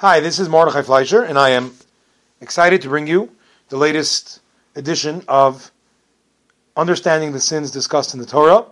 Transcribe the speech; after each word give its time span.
Hi, 0.00 0.20
this 0.20 0.38
is 0.38 0.48
Mordechai 0.48 0.80
Fleischer, 0.80 1.22
and 1.22 1.38
I 1.38 1.50
am 1.50 1.74
excited 2.40 2.80
to 2.80 2.88
bring 2.88 3.06
you 3.06 3.36
the 3.68 3.76
latest 3.76 4.40
edition 4.74 5.22
of 5.28 5.70
Understanding 6.74 7.32
the 7.32 7.38
Sins 7.38 7.70
Discussed 7.70 8.14
in 8.14 8.20
the 8.20 8.24
Torah 8.24 8.64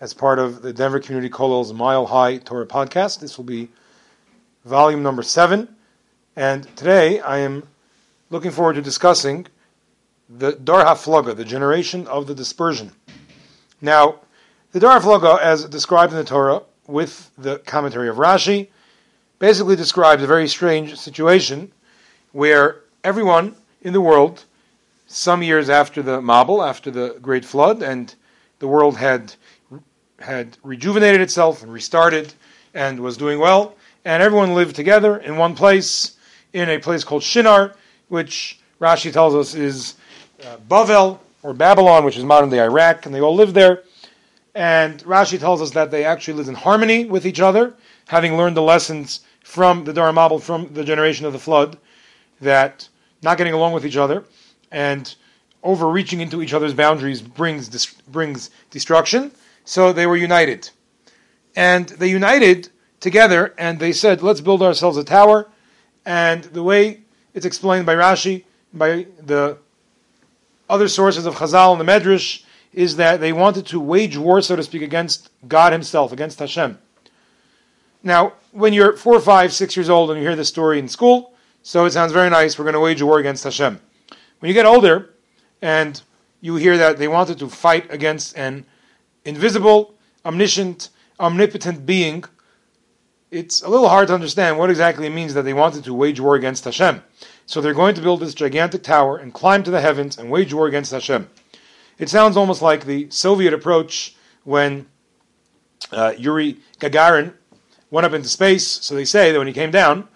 as 0.00 0.14
part 0.14 0.40
of 0.40 0.62
the 0.62 0.72
Denver 0.72 0.98
Community 0.98 1.28
Kollel's 1.28 1.72
Mile 1.72 2.06
High 2.06 2.38
Torah 2.38 2.66
podcast. 2.66 3.20
This 3.20 3.38
will 3.38 3.44
be 3.44 3.68
volume 4.64 5.00
number 5.00 5.22
seven, 5.22 5.76
and 6.34 6.64
today 6.76 7.20
I 7.20 7.38
am 7.38 7.68
looking 8.28 8.50
forward 8.50 8.72
to 8.72 8.82
discussing 8.82 9.46
the 10.28 10.54
Dor 10.54 10.82
HaFlaga, 10.82 11.36
the 11.36 11.44
generation 11.44 12.04
of 12.08 12.26
the 12.26 12.34
dispersion. 12.34 12.90
Now, 13.80 14.22
the 14.72 14.80
Dor 14.80 14.98
HaFlaga, 14.98 15.38
as 15.38 15.66
described 15.66 16.12
in 16.12 16.18
the 16.18 16.24
Torah 16.24 16.62
with 16.88 17.30
the 17.38 17.60
commentary 17.60 18.08
of 18.08 18.16
Rashi, 18.16 18.70
basically 19.38 19.76
describes 19.76 20.22
a 20.22 20.26
very 20.26 20.48
strange 20.48 20.96
situation 20.96 21.70
where 22.32 22.80
everyone 23.04 23.54
in 23.82 23.92
the 23.92 24.00
world, 24.00 24.44
some 25.06 25.42
years 25.42 25.70
after 25.70 26.02
the 26.02 26.20
Mabul, 26.20 26.66
after 26.66 26.90
the 26.90 27.18
Great 27.22 27.44
Flood, 27.44 27.82
and 27.82 28.14
the 28.58 28.68
world 28.68 28.96
had 28.96 29.34
had 30.20 30.56
rejuvenated 30.64 31.20
itself 31.20 31.62
and 31.62 31.72
restarted 31.72 32.34
and 32.74 32.98
was 32.98 33.16
doing 33.16 33.38
well, 33.38 33.76
and 34.04 34.20
everyone 34.20 34.52
lived 34.52 34.74
together 34.74 35.18
in 35.18 35.36
one 35.36 35.54
place, 35.54 36.16
in 36.52 36.68
a 36.68 36.78
place 36.78 37.04
called 37.04 37.22
Shinar, 37.22 37.74
which 38.08 38.58
Rashi 38.80 39.12
tells 39.12 39.34
us 39.34 39.54
is 39.54 39.94
uh, 40.44 40.56
Bavel 40.68 41.20
or 41.44 41.54
Babylon, 41.54 42.04
which 42.04 42.16
is 42.16 42.24
modern 42.24 42.50
day 42.50 42.60
Iraq, 42.60 43.06
and 43.06 43.14
they 43.14 43.20
all 43.20 43.34
lived 43.34 43.54
there. 43.54 43.84
And 44.54 45.02
Rashi 45.04 45.38
tells 45.38 45.62
us 45.62 45.70
that 45.72 45.90
they 45.90 46.04
actually 46.04 46.34
lived 46.34 46.48
in 46.48 46.54
harmony 46.54 47.04
with 47.04 47.26
each 47.26 47.40
other, 47.40 47.74
having 48.08 48.36
learned 48.36 48.56
the 48.56 48.62
lessons 48.62 49.20
from 49.44 49.84
the 49.84 49.92
Dor 49.92 50.10
HaMabul, 50.10 50.42
from 50.42 50.72
the 50.74 50.84
generation 50.84 51.26
of 51.26 51.32
the 51.32 51.38
flood, 51.38 51.78
that 52.40 52.88
not 53.22 53.38
getting 53.38 53.52
along 53.52 53.72
with 53.72 53.86
each 53.86 53.96
other 53.96 54.24
and 54.70 55.14
overreaching 55.62 56.20
into 56.20 56.42
each 56.42 56.52
other's 56.52 56.74
boundaries 56.74 57.20
brings 57.20 57.86
brings 57.86 58.50
destruction. 58.70 59.32
So 59.64 59.92
they 59.92 60.06
were 60.06 60.16
united, 60.16 60.70
and 61.56 61.88
they 61.88 62.08
united 62.08 62.68
together, 63.00 63.54
and 63.58 63.78
they 63.78 63.92
said, 63.92 64.22
"Let's 64.22 64.40
build 64.40 64.62
ourselves 64.62 64.96
a 64.96 65.04
tower." 65.04 65.48
And 66.06 66.44
the 66.44 66.62
way 66.62 67.00
it's 67.34 67.46
explained 67.46 67.86
by 67.86 67.94
Rashi, 67.94 68.44
by 68.72 69.06
the 69.24 69.58
other 70.70 70.88
sources 70.88 71.26
of 71.26 71.36
Chazal 71.36 71.72
and 71.72 71.80
the 71.80 71.92
Medrash, 71.92 72.42
is 72.72 72.96
that 72.96 73.20
they 73.20 73.32
wanted 73.32 73.66
to 73.66 73.80
wage 73.80 74.16
war, 74.16 74.40
so 74.40 74.56
to 74.56 74.62
speak, 74.62 74.82
against 74.82 75.30
God 75.46 75.72
Himself, 75.72 76.12
against 76.12 76.38
Hashem. 76.38 76.78
Now, 78.02 78.34
when 78.52 78.72
you're 78.72 78.96
four, 78.96 79.20
five, 79.20 79.52
six 79.52 79.76
years 79.76 79.90
old 79.90 80.10
and 80.10 80.18
you 80.20 80.26
hear 80.26 80.36
this 80.36 80.48
story 80.48 80.78
in 80.78 80.88
school, 80.88 81.34
so 81.62 81.84
it 81.84 81.90
sounds 81.90 82.12
very 82.12 82.30
nice, 82.30 82.58
we're 82.58 82.64
going 82.64 82.74
to 82.74 82.80
wage 82.80 83.02
war 83.02 83.18
against 83.18 83.44
Hashem. 83.44 83.80
When 84.38 84.48
you 84.48 84.54
get 84.54 84.66
older 84.66 85.10
and 85.60 86.00
you 86.40 86.56
hear 86.56 86.76
that 86.76 86.98
they 86.98 87.08
wanted 87.08 87.38
to 87.40 87.48
fight 87.48 87.92
against 87.92 88.36
an 88.36 88.64
invisible, 89.24 89.94
omniscient, 90.24 90.90
omnipotent 91.18 91.84
being, 91.84 92.24
it's 93.30 93.62
a 93.62 93.68
little 93.68 93.88
hard 93.88 94.08
to 94.08 94.14
understand 94.14 94.58
what 94.58 94.70
exactly 94.70 95.06
it 95.06 95.10
means 95.10 95.34
that 95.34 95.42
they 95.42 95.52
wanted 95.52 95.84
to 95.84 95.92
wage 95.92 96.20
war 96.20 96.34
against 96.34 96.64
Hashem. 96.64 97.02
So 97.46 97.60
they're 97.60 97.74
going 97.74 97.94
to 97.94 98.00
build 98.00 98.20
this 98.20 98.34
gigantic 98.34 98.82
tower 98.82 99.16
and 99.18 99.34
climb 99.34 99.62
to 99.64 99.70
the 99.70 99.80
heavens 99.80 100.16
and 100.16 100.30
wage 100.30 100.54
war 100.54 100.66
against 100.66 100.92
Hashem. 100.92 101.28
It 101.98 102.08
sounds 102.08 102.36
almost 102.36 102.62
like 102.62 102.84
the 102.84 103.10
Soviet 103.10 103.52
approach 103.52 104.14
when 104.44 104.86
uh, 105.90 106.14
Yuri 106.16 106.58
Gagarin 106.78 107.34
went 107.90 108.06
up 108.06 108.12
into 108.12 108.28
space. 108.28 108.66
So 108.66 108.94
they 108.94 109.04
say 109.04 109.32
that 109.32 109.38
when 109.38 109.48
he 109.48 109.52
came 109.52 109.70
down, 109.70 110.06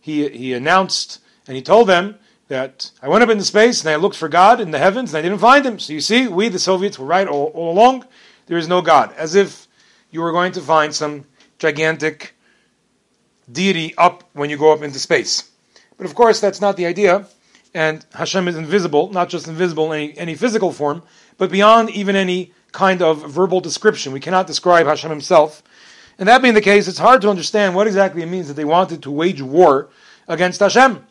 he, 0.00 0.28
he 0.28 0.52
announced 0.52 1.20
and 1.46 1.56
he 1.56 1.62
told 1.62 1.88
them 1.88 2.16
that 2.48 2.90
I 3.02 3.08
went 3.08 3.24
up 3.24 3.30
into 3.30 3.44
space 3.44 3.80
and 3.80 3.90
I 3.90 3.96
looked 3.96 4.16
for 4.16 4.28
God 4.28 4.60
in 4.60 4.70
the 4.70 4.78
heavens 4.78 5.12
and 5.12 5.18
I 5.18 5.22
didn't 5.22 5.40
find 5.40 5.64
him. 5.64 5.78
So 5.78 5.92
you 5.92 6.00
see, 6.00 6.28
we, 6.28 6.48
the 6.48 6.58
Soviets, 6.58 6.98
were 6.98 7.06
right 7.06 7.26
all, 7.26 7.46
all 7.54 7.72
along. 7.72 8.04
There 8.46 8.58
is 8.58 8.68
no 8.68 8.82
God. 8.82 9.12
As 9.16 9.34
if 9.34 9.66
you 10.10 10.20
were 10.20 10.32
going 10.32 10.52
to 10.52 10.60
find 10.60 10.94
some 10.94 11.24
gigantic 11.58 12.34
deity 13.50 13.94
up 13.96 14.28
when 14.32 14.50
you 14.50 14.56
go 14.56 14.72
up 14.72 14.82
into 14.82 14.98
space. 14.98 15.50
But 15.96 16.06
of 16.06 16.14
course, 16.14 16.40
that's 16.40 16.60
not 16.60 16.76
the 16.76 16.86
idea. 16.86 17.26
And 17.74 18.04
Hashem 18.14 18.48
is 18.48 18.56
invisible, 18.56 19.10
not 19.12 19.28
just 19.28 19.48
invisible 19.48 19.92
in 19.92 20.00
any, 20.00 20.18
any 20.18 20.34
physical 20.34 20.72
form, 20.72 21.02
but 21.38 21.50
beyond 21.50 21.90
even 21.90 22.16
any 22.16 22.52
kind 22.72 23.02
of 23.02 23.30
verbal 23.30 23.60
description. 23.60 24.12
We 24.12 24.20
cannot 24.20 24.46
describe 24.46 24.86
Hashem 24.86 25.10
himself 25.10 25.62
and 26.18 26.28
that 26.28 26.42
being 26.42 26.54
the 26.54 26.60
case, 26.60 26.88
it's 26.88 26.98
hard 26.98 27.22
to 27.22 27.30
understand 27.30 27.74
what 27.74 27.86
exactly 27.86 28.22
it 28.22 28.26
means 28.26 28.48
that 28.48 28.54
they 28.54 28.64
wanted 28.64 29.02
to 29.02 29.10
wage 29.10 29.42
war 29.42 29.88
against 30.28 30.60
Hashem. 30.60 31.04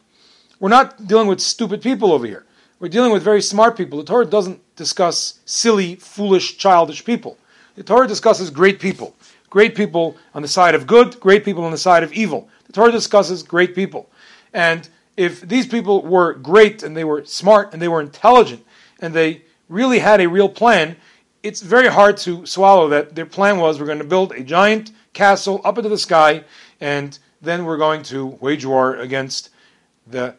We're 0.59 0.69
not 0.69 1.07
dealing 1.07 1.27
with 1.27 1.41
stupid 1.41 1.81
people 1.81 2.11
over 2.13 2.25
here. 2.25 2.45
We're 2.79 2.89
dealing 2.89 3.11
with 3.11 3.23
very 3.23 3.41
smart 3.41 3.75
people. 3.77 3.99
The 3.99 4.05
Torah 4.05 4.25
doesn't 4.25 4.61
discuss 4.75 5.39
silly, 5.45 5.95
foolish, 5.95 6.57
childish 6.57 7.03
people. 7.03 7.37
The 7.75 7.83
Torah 7.83 8.07
discusses 8.07 8.49
great 8.49 8.79
people. 8.79 9.15
Great 9.49 9.75
people 9.75 10.15
on 10.33 10.41
the 10.41 10.47
side 10.47 10.75
of 10.75 10.87
good, 10.87 11.19
great 11.19 11.43
people 11.43 11.65
on 11.65 11.71
the 11.71 11.77
side 11.77 12.03
of 12.03 12.13
evil. 12.13 12.47
The 12.67 12.73
Torah 12.73 12.91
discusses 12.91 13.43
great 13.43 13.75
people. 13.75 14.09
And 14.53 14.87
if 15.17 15.41
these 15.41 15.67
people 15.67 16.01
were 16.01 16.33
great 16.33 16.83
and 16.83 16.95
they 16.95 17.03
were 17.03 17.25
smart 17.25 17.73
and 17.73 17.81
they 17.81 17.87
were 17.87 18.01
intelligent 18.01 18.65
and 18.99 19.13
they 19.13 19.43
really 19.69 19.99
had 19.99 20.21
a 20.21 20.27
real 20.27 20.49
plan, 20.49 20.95
it's 21.43 21.61
very 21.61 21.87
hard 21.87 22.17
to 22.17 22.45
swallow 22.45 22.87
that 22.89 23.15
their 23.15 23.25
plan 23.25 23.57
was 23.57 23.79
we're 23.79 23.85
going 23.85 23.97
to 23.97 24.03
build 24.03 24.31
a 24.33 24.43
giant 24.43 24.91
castle 25.13 25.61
up 25.63 25.77
into 25.77 25.89
the 25.89 25.97
sky, 25.97 26.43
and 26.79 27.17
then 27.41 27.65
we're 27.65 27.77
going 27.77 28.03
to 28.03 28.25
wage 28.39 28.65
war 28.65 28.95
against 28.95 29.49
the 30.07 30.35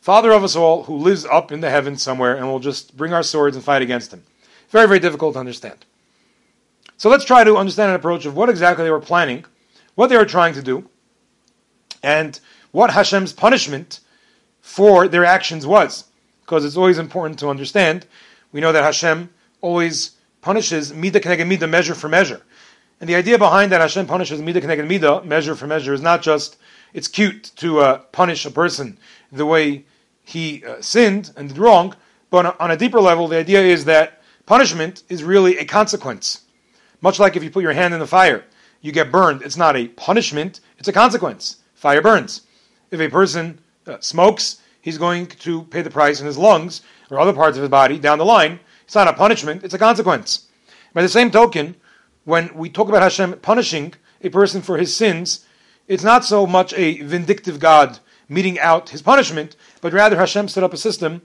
Father 0.00 0.30
of 0.32 0.44
us 0.44 0.54
all 0.54 0.84
who 0.84 0.96
lives 0.96 1.24
up 1.24 1.50
in 1.50 1.60
the 1.60 1.70
heavens 1.70 2.02
somewhere, 2.02 2.36
and 2.36 2.46
we'll 2.46 2.60
just 2.60 2.96
bring 2.96 3.12
our 3.12 3.22
swords 3.22 3.56
and 3.56 3.64
fight 3.64 3.82
against 3.82 4.12
him. 4.12 4.22
Very, 4.68 4.86
very 4.86 5.00
difficult 5.00 5.34
to 5.34 5.40
understand. 5.40 5.84
So 6.96 7.08
let's 7.08 7.24
try 7.24 7.44
to 7.44 7.56
understand 7.56 7.90
an 7.90 7.96
approach 7.96 8.24
of 8.24 8.36
what 8.36 8.48
exactly 8.48 8.84
they 8.84 8.90
were 8.90 9.00
planning, 9.00 9.44
what 9.94 10.08
they 10.08 10.16
were 10.16 10.24
trying 10.24 10.54
to 10.54 10.62
do, 10.62 10.88
and 12.02 12.38
what 12.76 12.90
Hashem's 12.90 13.32
punishment 13.32 14.00
for 14.60 15.08
their 15.08 15.24
actions 15.24 15.66
was. 15.66 16.04
Because 16.42 16.62
it's 16.62 16.76
always 16.76 16.98
important 16.98 17.38
to 17.38 17.48
understand. 17.48 18.04
We 18.52 18.60
know 18.60 18.70
that 18.70 18.84
Hashem 18.84 19.30
always 19.62 20.10
punishes 20.42 20.92
midah 20.92 21.22
keneged 21.22 21.50
midah, 21.50 21.70
measure 21.70 21.94
for 21.94 22.10
measure. 22.10 22.42
And 23.00 23.08
the 23.08 23.14
idea 23.14 23.38
behind 23.38 23.72
that 23.72 23.80
Hashem 23.80 24.06
punishes 24.06 24.42
midah 24.42 24.60
keneged 24.60 24.86
midah, 24.86 25.24
measure 25.24 25.54
for 25.54 25.66
measure, 25.66 25.94
is 25.94 26.02
not 26.02 26.20
just 26.20 26.58
it's 26.92 27.08
cute 27.08 27.50
to 27.56 27.80
uh, 27.80 27.98
punish 28.12 28.44
a 28.44 28.50
person 28.50 28.98
the 29.32 29.46
way 29.46 29.86
he 30.22 30.62
uh, 30.62 30.82
sinned 30.82 31.32
and 31.34 31.48
did 31.48 31.56
wrong, 31.56 31.96
but 32.28 32.60
on 32.60 32.70
a 32.70 32.76
deeper 32.76 33.00
level, 33.00 33.26
the 33.26 33.38
idea 33.38 33.62
is 33.62 33.86
that 33.86 34.20
punishment 34.44 35.02
is 35.08 35.24
really 35.24 35.56
a 35.56 35.64
consequence. 35.64 36.42
Much 37.00 37.18
like 37.18 37.36
if 37.36 37.42
you 37.42 37.50
put 37.50 37.62
your 37.62 37.72
hand 37.72 37.94
in 37.94 38.00
the 38.00 38.06
fire, 38.06 38.44
you 38.82 38.92
get 38.92 39.10
burned. 39.10 39.40
It's 39.40 39.56
not 39.56 39.76
a 39.76 39.88
punishment, 39.88 40.60
it's 40.76 40.88
a 40.88 40.92
consequence. 40.92 41.56
Fire 41.74 42.02
burns. 42.02 42.42
If 42.90 43.00
a 43.00 43.08
person 43.08 43.58
uh, 43.86 43.98
smokes, 44.00 44.60
he's 44.80 44.98
going 44.98 45.26
to 45.26 45.62
pay 45.64 45.82
the 45.82 45.90
price 45.90 46.20
in 46.20 46.26
his 46.26 46.38
lungs 46.38 46.82
or 47.10 47.18
other 47.18 47.32
parts 47.32 47.56
of 47.56 47.62
his 47.62 47.70
body 47.70 47.98
down 47.98 48.18
the 48.18 48.24
line 48.24 48.60
it's 48.86 48.94
not 48.94 49.08
a 49.08 49.12
punishment, 49.12 49.64
it's 49.64 49.74
a 49.74 49.78
consequence. 49.78 50.46
By 50.94 51.02
the 51.02 51.08
same 51.08 51.32
token, 51.32 51.74
when 52.24 52.54
we 52.54 52.70
talk 52.70 52.88
about 52.88 53.02
Hashem 53.02 53.40
punishing 53.40 53.94
a 54.22 54.28
person 54.28 54.62
for 54.62 54.78
his 54.78 54.94
sins, 54.94 55.44
it's 55.88 56.04
not 56.04 56.24
so 56.24 56.46
much 56.46 56.72
a 56.74 57.02
vindictive 57.02 57.58
God 57.58 57.98
meting 58.28 58.60
out 58.60 58.90
his 58.90 59.02
punishment, 59.02 59.56
but 59.80 59.92
rather 59.92 60.16
Hashem 60.16 60.46
set 60.48 60.62
up 60.62 60.72
a 60.72 60.76
system 60.76 61.22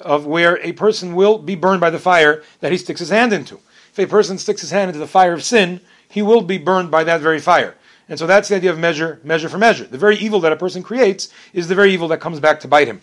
of 0.00 0.26
where 0.26 0.58
a 0.58 0.72
person 0.72 1.14
will 1.14 1.38
be 1.38 1.54
burned 1.54 1.80
by 1.80 1.90
the 1.90 2.00
fire 2.00 2.42
that 2.58 2.72
he 2.72 2.78
sticks 2.78 2.98
his 2.98 3.10
hand 3.10 3.32
into. 3.32 3.60
If 3.92 4.00
a 4.00 4.06
person 4.08 4.36
sticks 4.36 4.60
his 4.60 4.72
hand 4.72 4.88
into 4.88 4.98
the 4.98 5.06
fire 5.06 5.32
of 5.32 5.44
sin, 5.44 5.80
he 6.08 6.20
will 6.20 6.42
be 6.42 6.58
burned 6.58 6.90
by 6.90 7.04
that 7.04 7.20
very 7.20 7.38
fire. 7.38 7.76
And 8.08 8.18
so 8.18 8.26
that's 8.26 8.48
the 8.48 8.56
idea 8.56 8.70
of 8.70 8.78
measure, 8.78 9.20
measure 9.24 9.48
for 9.48 9.58
measure. 9.58 9.84
The 9.84 9.98
very 9.98 10.16
evil 10.16 10.40
that 10.40 10.52
a 10.52 10.56
person 10.56 10.82
creates 10.82 11.30
is 11.52 11.68
the 11.68 11.74
very 11.74 11.92
evil 11.92 12.08
that 12.08 12.20
comes 12.20 12.38
back 12.38 12.60
to 12.60 12.68
bite 12.68 12.86
him. 12.86 13.00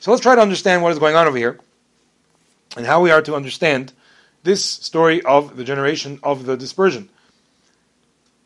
So 0.00 0.10
let's 0.10 0.22
try 0.22 0.34
to 0.34 0.40
understand 0.40 0.82
what 0.82 0.92
is 0.92 0.98
going 0.98 1.16
on 1.16 1.26
over 1.26 1.36
here 1.36 1.58
and 2.76 2.86
how 2.86 3.00
we 3.00 3.10
are 3.10 3.22
to 3.22 3.34
understand 3.34 3.92
this 4.44 4.64
story 4.64 5.22
of 5.22 5.56
the 5.56 5.64
generation 5.64 6.20
of 6.22 6.46
the 6.46 6.56
dispersion. 6.56 7.08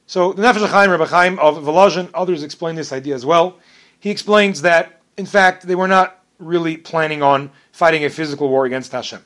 So 0.06 0.32
the 0.32 0.42
Nefesh 0.42 0.66
HaChaim, 0.66 0.90
Rebbe 0.90 1.06
Chaim 1.06 1.38
of 1.38 1.58
Volozhin, 1.58 2.10
others 2.14 2.42
explain 2.42 2.74
this 2.74 2.92
idea 2.92 3.14
as 3.14 3.26
well. 3.26 3.58
He 4.00 4.10
explains 4.10 4.62
that, 4.62 5.02
in 5.16 5.26
fact, 5.26 5.66
they 5.66 5.74
were 5.74 5.86
not 5.86 6.24
really 6.38 6.76
planning 6.78 7.22
on 7.22 7.50
fighting 7.70 8.04
a 8.04 8.10
physical 8.10 8.48
war 8.48 8.64
against 8.64 8.92
Hashem. 8.92 9.22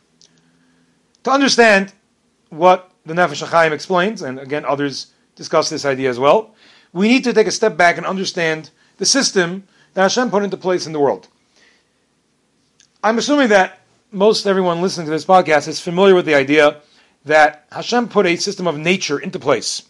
To 1.22 1.30
understand 1.30 1.92
what 2.50 2.90
the 3.06 3.14
Nefesh 3.14 3.46
HaChaim 3.46 3.70
explains, 3.70 4.22
and 4.22 4.38
again 4.38 4.64
others 4.64 5.13
discuss 5.36 5.70
this 5.70 5.84
idea 5.84 6.10
as 6.10 6.18
well, 6.18 6.54
we 6.92 7.08
need 7.08 7.24
to 7.24 7.32
take 7.32 7.46
a 7.46 7.52
step 7.52 7.76
back 7.76 7.96
and 7.96 8.06
understand 8.06 8.70
the 8.98 9.06
system 9.06 9.64
that 9.94 10.02
Hashem 10.02 10.30
put 10.30 10.44
into 10.44 10.56
place 10.56 10.86
in 10.86 10.92
the 10.92 11.00
world. 11.00 11.28
I'm 13.02 13.18
assuming 13.18 13.48
that 13.48 13.80
most 14.10 14.46
everyone 14.46 14.80
listening 14.80 15.06
to 15.06 15.10
this 15.10 15.24
podcast 15.24 15.68
is 15.68 15.80
familiar 15.80 16.14
with 16.14 16.24
the 16.24 16.34
idea 16.34 16.80
that 17.24 17.66
Hashem 17.72 18.08
put 18.08 18.26
a 18.26 18.36
system 18.36 18.66
of 18.66 18.78
nature 18.78 19.18
into 19.18 19.38
place. 19.38 19.82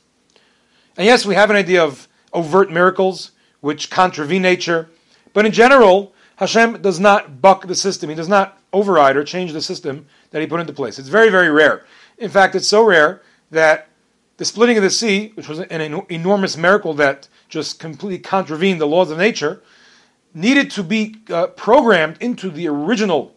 And 0.97 1.05
yes, 1.05 1.27
we 1.27 1.35
have 1.35 1.51
an 1.51 1.57
idea 1.57 1.85
of 1.85 2.09
overt 2.33 2.71
miracles 2.71 3.33
which 3.61 3.91
contravene 3.91 4.43
nature. 4.43 4.89
But 5.33 5.47
in 5.47 5.53
general, 5.53 6.13
Hashem 6.37 6.83
does 6.83 7.01
not 7.01 7.41
buck 7.41 7.67
the 7.67 7.75
system. 7.75 8.09
He 8.09 8.17
does 8.17 8.29
not 8.29 8.59
override 8.73 9.17
or 9.17 9.25
change 9.25 9.53
the 9.53 9.63
system 9.63 10.07
that 10.31 10.41
he 10.41 10.47
put 10.47 10.61
into 10.61 10.73
place. 10.73 10.99
It's 10.99 11.09
very, 11.09 11.31
very 11.31 11.51
rare. 11.51 11.85
In 12.19 12.31
fact, 12.31 12.55
it's 12.55 12.69
so 12.69 12.85
rare 12.85 13.23
that 13.51 13.89
the 14.37 14.45
splitting 14.45 14.77
of 14.77 14.83
the 14.83 14.91
sea, 14.91 15.33
which 15.35 15.49
was 15.49 15.61
an 15.61 16.05
enormous 16.09 16.57
miracle 16.57 16.95
that 16.95 17.29
just 17.49 17.79
completely 17.79 18.19
contravened 18.19 18.81
the 18.81 18.87
laws 18.87 19.11
of 19.11 19.19
nature, 19.19 19.63
needed 20.35 20.71
to 20.73 20.83
be 20.83 21.17
uh, 21.31 21.47
programmed 21.49 22.17
into 22.21 22.51
the 22.51 22.67
original 22.67 23.35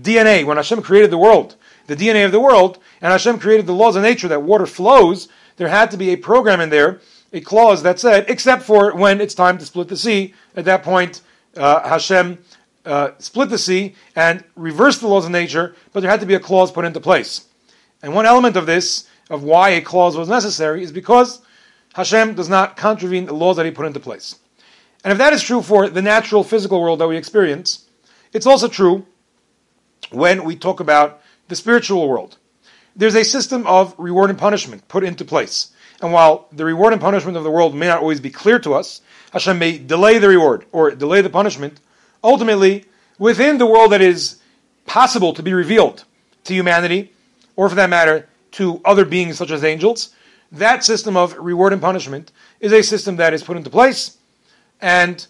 DNA 0.00 0.44
when 0.44 0.56
Hashem 0.56 0.82
created 0.82 1.10
the 1.10 1.18
world, 1.18 1.56
the 1.86 1.96
DNA 1.96 2.24
of 2.24 2.32
the 2.32 2.40
world, 2.40 2.78
and 3.00 3.10
Hashem 3.10 3.40
created 3.40 3.66
the 3.66 3.74
laws 3.74 3.96
of 3.96 4.02
nature 4.02 4.28
that 4.28 4.42
water 4.42 4.66
flows. 4.66 5.28
There 5.56 5.68
had 5.68 5.90
to 5.90 5.96
be 5.96 6.10
a 6.10 6.16
program 6.16 6.60
in 6.60 6.70
there, 6.70 7.00
a 7.32 7.40
clause 7.40 7.82
that 7.82 7.98
said, 7.98 8.26
except 8.28 8.62
for 8.62 8.94
when 8.94 9.20
it's 9.20 9.34
time 9.34 9.58
to 9.58 9.66
split 9.66 9.88
the 9.88 9.96
sea. 9.96 10.34
At 10.54 10.64
that 10.66 10.84
point, 10.84 11.22
uh, 11.56 11.88
Hashem 11.88 12.38
uh, 12.86 13.10
split 13.18 13.50
the 13.50 13.58
sea 13.58 13.94
and 14.14 14.44
reversed 14.54 15.00
the 15.00 15.08
laws 15.08 15.24
of 15.24 15.32
nature, 15.32 15.74
but 15.92 16.00
there 16.00 16.10
had 16.10 16.20
to 16.20 16.26
be 16.26 16.34
a 16.34 16.40
clause 16.40 16.70
put 16.70 16.84
into 16.84 17.00
place. 17.00 17.46
And 18.02 18.14
one 18.14 18.26
element 18.26 18.56
of 18.56 18.66
this, 18.66 19.08
of 19.30 19.42
why 19.42 19.70
a 19.70 19.80
clause 19.80 20.16
was 20.16 20.28
necessary, 20.28 20.82
is 20.82 20.92
because 20.92 21.40
Hashem 21.94 22.34
does 22.34 22.48
not 22.48 22.76
contravene 22.76 23.26
the 23.26 23.34
laws 23.34 23.56
that 23.56 23.64
He 23.64 23.72
put 23.72 23.86
into 23.86 24.00
place. 24.00 24.36
And 25.02 25.12
if 25.12 25.18
that 25.18 25.32
is 25.32 25.42
true 25.42 25.62
for 25.62 25.88
the 25.88 26.02
natural 26.02 26.44
physical 26.44 26.80
world 26.80 26.98
that 26.98 27.08
we 27.08 27.16
experience, 27.16 27.86
it's 28.32 28.46
also 28.46 28.68
true 28.68 29.06
when 30.10 30.44
we 30.44 30.56
talk 30.56 30.80
about 30.80 31.22
the 31.48 31.56
spiritual 31.56 32.08
world. 32.08 32.36
There's 32.94 33.14
a 33.14 33.24
system 33.24 33.66
of 33.66 33.94
reward 33.96 34.30
and 34.30 34.38
punishment 34.38 34.88
put 34.88 35.04
into 35.04 35.24
place. 35.24 35.70
And 36.02 36.12
while 36.12 36.48
the 36.52 36.64
reward 36.64 36.92
and 36.92 37.00
punishment 37.00 37.36
of 37.36 37.44
the 37.44 37.50
world 37.50 37.74
may 37.74 37.86
not 37.86 38.00
always 38.00 38.20
be 38.20 38.30
clear 38.30 38.58
to 38.60 38.74
us, 38.74 39.00
Hashem 39.32 39.58
may 39.58 39.78
delay 39.78 40.18
the 40.18 40.28
reward 40.28 40.64
or 40.72 40.90
delay 40.90 41.22
the 41.22 41.30
punishment. 41.30 41.80
Ultimately, 42.24 42.86
within 43.18 43.58
the 43.58 43.66
world 43.66 43.92
that 43.92 44.00
is 44.00 44.38
possible 44.86 45.32
to 45.34 45.42
be 45.42 45.52
revealed 45.52 46.04
to 46.44 46.54
humanity, 46.54 47.12
or 47.54 47.68
for 47.68 47.74
that 47.74 47.90
matter, 47.90 48.28
to 48.52 48.80
other 48.84 49.04
beings 49.04 49.38
such 49.38 49.50
as 49.50 49.64
angels, 49.64 50.14
that 50.52 50.84
system 50.84 51.16
of 51.16 51.36
reward 51.38 51.72
and 51.72 51.80
punishment 51.80 52.32
is 52.58 52.72
a 52.72 52.82
system 52.82 53.16
that 53.16 53.32
is 53.32 53.42
put 53.42 53.56
into 53.56 53.70
place. 53.70 54.18
And 54.80 55.24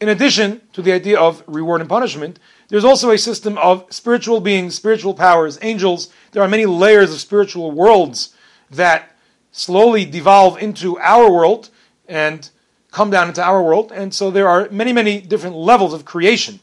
in 0.00 0.08
addition 0.08 0.60
to 0.72 0.82
the 0.82 0.92
idea 0.92 1.18
of 1.18 1.42
reward 1.46 1.80
and 1.80 1.88
punishment, 1.88 2.38
there's 2.68 2.84
also 2.84 3.10
a 3.10 3.18
system 3.18 3.58
of 3.58 3.86
spiritual 3.90 4.40
beings, 4.40 4.74
spiritual 4.74 5.14
powers, 5.14 5.58
angels. 5.62 6.12
There 6.32 6.42
are 6.42 6.48
many 6.48 6.66
layers 6.66 7.12
of 7.12 7.20
spiritual 7.20 7.70
worlds 7.72 8.34
that 8.70 9.16
slowly 9.52 10.04
devolve 10.04 10.58
into 10.58 10.98
our 10.98 11.30
world 11.30 11.70
and 12.08 12.48
come 12.90 13.10
down 13.10 13.28
into 13.28 13.42
our 13.42 13.62
world. 13.62 13.92
And 13.92 14.14
so 14.14 14.30
there 14.30 14.48
are 14.48 14.68
many, 14.70 14.92
many 14.92 15.20
different 15.20 15.56
levels 15.56 15.92
of 15.92 16.04
creation 16.04 16.60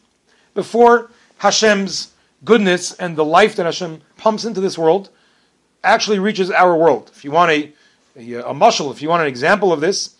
before 0.53 1.09
Hashem's 1.37 2.13
goodness 2.43 2.93
and 2.93 3.15
the 3.15 3.25
life 3.25 3.55
that 3.55 3.65
Hashem 3.65 4.01
pumps 4.17 4.45
into 4.45 4.61
this 4.61 4.77
world 4.77 5.09
actually 5.83 6.19
reaches 6.19 6.51
our 6.51 6.75
world. 6.75 7.11
If 7.13 7.23
you 7.23 7.31
want 7.31 7.51
a, 7.51 7.73
a, 8.15 8.33
a 8.35 8.91
if 8.91 9.01
you 9.01 9.09
want 9.09 9.21
an 9.21 9.27
example 9.27 9.73
of 9.73 9.81
this, 9.81 10.15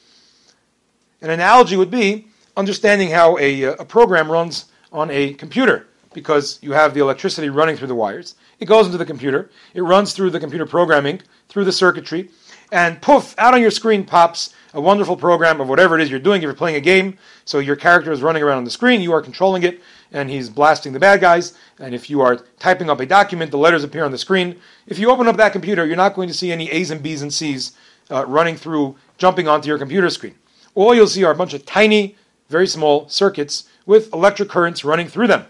an 1.22 1.30
analogy 1.30 1.78
would 1.78 1.92
be 1.92 2.28
understanding 2.58 3.10
how 3.10 3.38
a, 3.38 3.64
a 3.64 3.86
program 3.86 4.32
runs 4.32 4.66
on 4.92 5.10
a 5.12 5.34
computer 5.34 5.88
because 6.14 6.60
you 6.62 6.74
have 6.74 6.94
the 6.94 7.00
electricity 7.00 7.50
running 7.50 7.78
through 7.78 7.88
the 7.88 7.96
wires. 7.96 8.36
It 8.60 8.66
goes 8.66 8.86
into 8.86 8.98
the 8.98 9.06
computer, 9.06 9.50
it 9.74 9.82
runs 9.82 10.14
through 10.14 10.32
the 10.32 10.40
computer 10.40 10.66
programming, 10.66 11.22
through 11.48 11.66
the 11.66 11.72
circuitry, 11.72 12.30
and 12.72 13.02
poof, 13.02 13.36
out 13.38 13.54
on 13.54 13.62
your 13.62 13.72
screen 13.72 14.06
pops 14.06 14.54
a 14.74 14.80
wonderful 14.82 15.18
program 15.18 15.60
of 15.60 15.68
whatever 15.68 15.96
it 15.96 16.02
is 16.02 16.10
you're 16.10 16.20
doing. 16.20 16.38
If 16.38 16.44
you're 16.44 16.54
playing 16.54 16.78
a 16.78 16.82
game, 16.82 17.18
so 17.44 17.60
your 17.60 17.76
character 17.76 18.12
is 18.12 18.22
running 18.22 18.42
around 18.42 18.60
on 18.60 18.64
the 18.64 18.72
screen, 18.72 19.02
you 19.02 19.12
are 19.12 19.22
controlling 19.22 19.64
it, 19.64 19.82
and 20.14 20.30
he's 20.30 20.50
blasting 20.50 20.94
the 20.94 21.00
bad 21.00 21.20
guys. 21.20 21.58
And 21.80 21.94
if 21.94 22.10
you 22.10 22.22
are 22.22 22.38
typing 22.60 22.90
up 22.90 23.00
a 23.00 23.06
document, 23.06 23.52
the 23.52 23.58
letters 23.58 23.84
appear 23.84 24.06
on 24.06 24.12
the 24.12 24.18
screen. 24.18 24.60
If 24.88 24.98
you 24.98 25.12
open 25.12 25.28
up 25.28 25.38
that 25.38 25.52
computer, 25.52 25.86
you're 25.86 25.98
not 25.98 26.16
going 26.16 26.30
to 26.30 26.34
see 26.34 26.52
any 26.52 26.72
A's 26.72 26.92
and 26.92 27.04
B's 27.04 27.22
and 27.22 27.34
C's 27.34 27.74
uh, 28.10 28.26
running 28.26 28.56
through, 28.56 28.96
jumping 29.18 29.48
onto 29.48 29.68
your 29.68 29.78
computer 29.78 30.10
screen. 30.10 30.36
All 30.74 30.96
you'll 30.96 31.08
see 31.08 31.24
are 31.24 31.32
a 31.32 31.36
bunch 31.36 31.54
of 31.54 31.66
tiny, 31.66 32.16
very 32.48 32.68
small 32.68 33.10
circuits 33.10 33.66
with 33.86 34.14
electric 34.14 34.50
currents 34.50 34.86
running 34.86 35.08
through 35.08 35.28
them. 35.28 35.46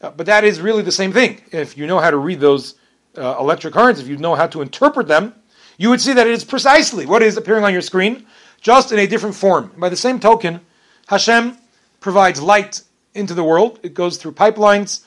Uh, 0.00 0.10
but 0.10 0.26
that 0.26 0.44
is 0.44 0.60
really 0.60 0.82
the 0.82 0.92
same 0.92 1.12
thing. 1.12 1.40
If 1.50 1.76
you 1.76 1.86
know 1.86 1.98
how 1.98 2.10
to 2.10 2.18
read 2.18 2.38
those 2.38 2.74
uh, 3.16 3.36
electric 3.40 3.74
currents, 3.74 4.00
if 4.00 4.06
you 4.06 4.16
know 4.18 4.34
how 4.34 4.46
to 4.46 4.62
interpret 4.62 5.08
them, 5.08 5.34
you 5.76 5.90
would 5.90 6.00
see 6.00 6.12
that 6.12 6.26
it 6.26 6.32
is 6.32 6.44
precisely 6.44 7.06
what 7.06 7.22
is 7.22 7.36
appearing 7.36 7.64
on 7.64 7.72
your 7.72 7.82
screen, 7.82 8.26
just 8.60 8.92
in 8.92 8.98
a 8.98 9.06
different 9.06 9.34
form. 9.34 9.72
By 9.76 9.88
the 9.88 9.96
same 9.96 10.18
token, 10.18 10.60
Hashem 11.08 11.58
provides 12.00 12.40
light 12.40 12.82
into 13.14 13.34
the 13.34 13.44
world. 13.44 13.78
It 13.82 13.94
goes 13.94 14.16
through 14.16 14.32
pipelines. 14.32 15.04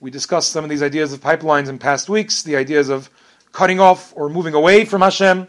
We 0.00 0.10
discussed 0.10 0.50
some 0.50 0.64
of 0.64 0.70
these 0.70 0.82
ideas 0.82 1.12
of 1.12 1.20
pipelines 1.20 1.68
in 1.68 1.78
past 1.78 2.08
weeks, 2.08 2.42
the 2.42 2.56
ideas 2.56 2.88
of 2.88 3.10
cutting 3.52 3.80
off 3.80 4.12
or 4.16 4.28
moving 4.28 4.54
away 4.54 4.84
from 4.84 5.02
Hashem 5.02 5.46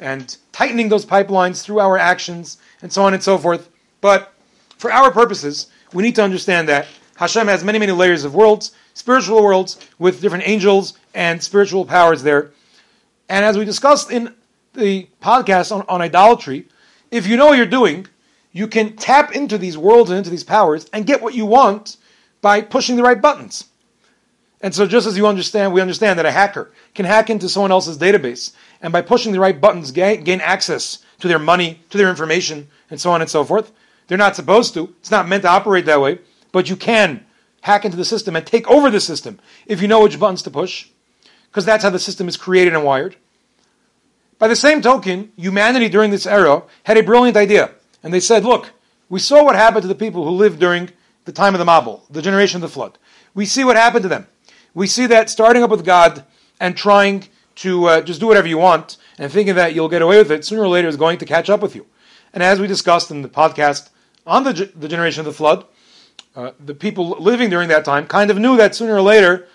and 0.00 0.36
tightening 0.52 0.88
those 0.88 1.06
pipelines 1.06 1.62
through 1.62 1.80
our 1.80 1.96
actions 1.96 2.58
and 2.82 2.92
so 2.92 3.04
on 3.04 3.14
and 3.14 3.22
so 3.22 3.38
forth. 3.38 3.70
But 4.00 4.32
for 4.76 4.92
our 4.92 5.10
purposes, 5.10 5.68
we 5.92 6.02
need 6.02 6.16
to 6.16 6.22
understand 6.22 6.68
that 6.68 6.86
Hashem 7.16 7.46
has 7.46 7.62
many, 7.64 7.78
many 7.78 7.92
layers 7.92 8.24
of 8.24 8.34
worlds, 8.34 8.72
spiritual 8.92 9.42
worlds 9.42 9.78
with 9.98 10.20
different 10.20 10.46
angels 10.46 10.98
and 11.14 11.42
spiritual 11.42 11.84
powers 11.84 12.22
there. 12.22 12.50
And 13.28 13.44
as 13.44 13.56
we 13.56 13.64
discussed 13.64 14.10
in 14.10 14.34
the 14.74 15.08
podcast 15.22 15.74
on, 15.74 15.84
on 15.88 16.02
idolatry, 16.02 16.68
if 17.10 17.26
you 17.26 17.36
know 17.36 17.46
what 17.46 17.56
you're 17.56 17.66
doing, 17.66 18.06
you 18.52 18.68
can 18.68 18.96
tap 18.96 19.34
into 19.34 19.58
these 19.58 19.78
worlds 19.78 20.10
and 20.10 20.18
into 20.18 20.30
these 20.30 20.44
powers 20.44 20.86
and 20.92 21.06
get 21.06 21.22
what 21.22 21.34
you 21.34 21.46
want 21.46 21.96
by 22.40 22.60
pushing 22.60 22.96
the 22.96 23.02
right 23.02 23.20
buttons. 23.20 23.64
And 24.60 24.74
so, 24.74 24.86
just 24.86 25.06
as 25.06 25.16
you 25.16 25.26
understand, 25.26 25.72
we 25.72 25.80
understand 25.80 26.18
that 26.18 26.26
a 26.26 26.30
hacker 26.30 26.70
can 26.94 27.04
hack 27.04 27.28
into 27.28 27.48
someone 27.48 27.72
else's 27.72 27.98
database 27.98 28.52
and 28.80 28.92
by 28.92 29.02
pushing 29.02 29.32
the 29.32 29.40
right 29.40 29.60
buttons 29.60 29.90
gain, 29.90 30.24
gain 30.24 30.40
access 30.40 31.00
to 31.18 31.28
their 31.28 31.38
money, 31.38 31.80
to 31.90 31.98
their 31.98 32.08
information, 32.08 32.68
and 32.90 33.00
so 33.00 33.10
on 33.10 33.20
and 33.20 33.28
so 33.28 33.44
forth. 33.44 33.72
They're 34.06 34.18
not 34.18 34.36
supposed 34.36 34.72
to. 34.74 34.94
It's 35.00 35.10
not 35.10 35.28
meant 35.28 35.42
to 35.42 35.48
operate 35.48 35.86
that 35.86 36.00
way, 36.00 36.18
but 36.52 36.70
you 36.70 36.76
can 36.76 37.26
hack 37.62 37.84
into 37.84 37.96
the 37.96 38.04
system 38.04 38.36
and 38.36 38.46
take 38.46 38.68
over 38.70 38.90
the 38.90 39.00
system 39.00 39.38
if 39.66 39.82
you 39.82 39.88
know 39.88 40.02
which 40.02 40.18
buttons 40.18 40.42
to 40.42 40.50
push 40.50 40.88
because 41.54 41.64
that's 41.64 41.84
how 41.84 41.90
the 41.90 42.00
system 42.00 42.26
is 42.26 42.36
created 42.36 42.74
and 42.74 42.82
wired. 42.82 43.14
By 44.40 44.48
the 44.48 44.56
same 44.56 44.82
token, 44.82 45.30
humanity 45.36 45.88
during 45.88 46.10
this 46.10 46.26
era 46.26 46.64
had 46.82 46.96
a 46.96 47.02
brilliant 47.04 47.36
idea. 47.36 47.70
And 48.02 48.12
they 48.12 48.18
said, 48.18 48.44
look, 48.44 48.72
we 49.08 49.20
saw 49.20 49.44
what 49.44 49.54
happened 49.54 49.82
to 49.82 49.88
the 49.88 49.94
people 49.94 50.24
who 50.24 50.30
lived 50.30 50.58
during 50.58 50.90
the 51.26 51.30
time 51.30 51.54
of 51.54 51.60
the 51.60 51.64
Mabul, 51.64 52.00
the 52.10 52.22
generation 52.22 52.56
of 52.56 52.62
the 52.62 52.74
flood. 52.74 52.98
We 53.34 53.46
see 53.46 53.62
what 53.62 53.76
happened 53.76 54.02
to 54.02 54.08
them. 54.08 54.26
We 54.74 54.88
see 54.88 55.06
that 55.06 55.30
starting 55.30 55.62
up 55.62 55.70
with 55.70 55.84
God 55.84 56.24
and 56.58 56.76
trying 56.76 57.28
to 57.56 57.84
uh, 57.84 58.00
just 58.00 58.18
do 58.18 58.26
whatever 58.26 58.48
you 58.48 58.58
want 58.58 58.96
and 59.16 59.30
thinking 59.30 59.54
that 59.54 59.76
you'll 59.76 59.88
get 59.88 60.02
away 60.02 60.18
with 60.18 60.32
it, 60.32 60.44
sooner 60.44 60.62
or 60.62 60.68
later 60.68 60.88
is 60.88 60.96
going 60.96 61.18
to 61.18 61.24
catch 61.24 61.48
up 61.48 61.62
with 61.62 61.76
you. 61.76 61.86
And 62.32 62.42
as 62.42 62.58
we 62.58 62.66
discussed 62.66 63.12
in 63.12 63.22
the 63.22 63.28
podcast 63.28 63.90
on 64.26 64.42
the, 64.42 64.72
the 64.74 64.88
generation 64.88 65.20
of 65.20 65.26
the 65.26 65.32
flood, 65.32 65.66
uh, 66.34 66.50
the 66.58 66.74
people 66.74 67.10
living 67.10 67.48
during 67.48 67.68
that 67.68 67.84
time 67.84 68.08
kind 68.08 68.32
of 68.32 68.38
knew 68.38 68.56
that 68.56 68.74
sooner 68.74 68.96
or 68.96 69.02
later 69.02 69.46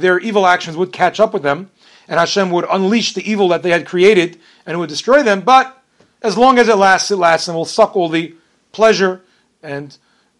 their 0.00 0.18
evil 0.18 0.46
actions 0.46 0.76
would 0.76 0.92
catch 0.92 1.20
up 1.20 1.32
with 1.32 1.42
them, 1.42 1.70
and 2.08 2.18
Hashem 2.18 2.50
would 2.50 2.66
unleash 2.70 3.14
the 3.14 3.30
evil 3.30 3.48
that 3.48 3.62
they 3.62 3.70
had 3.70 3.86
created 3.86 4.38
and 4.64 4.74
it 4.74 4.78
would 4.78 4.88
destroy 4.88 5.22
them. 5.22 5.42
But 5.42 5.82
as 6.22 6.36
long 6.36 6.58
as 6.58 6.68
it 6.68 6.76
lasts, 6.76 7.10
it 7.10 7.16
lasts, 7.16 7.48
and 7.48 7.56
will 7.56 7.64
suck 7.64 7.96
all 7.96 8.08
the 8.08 8.34
pleasure 8.72 9.22
and 9.62 9.96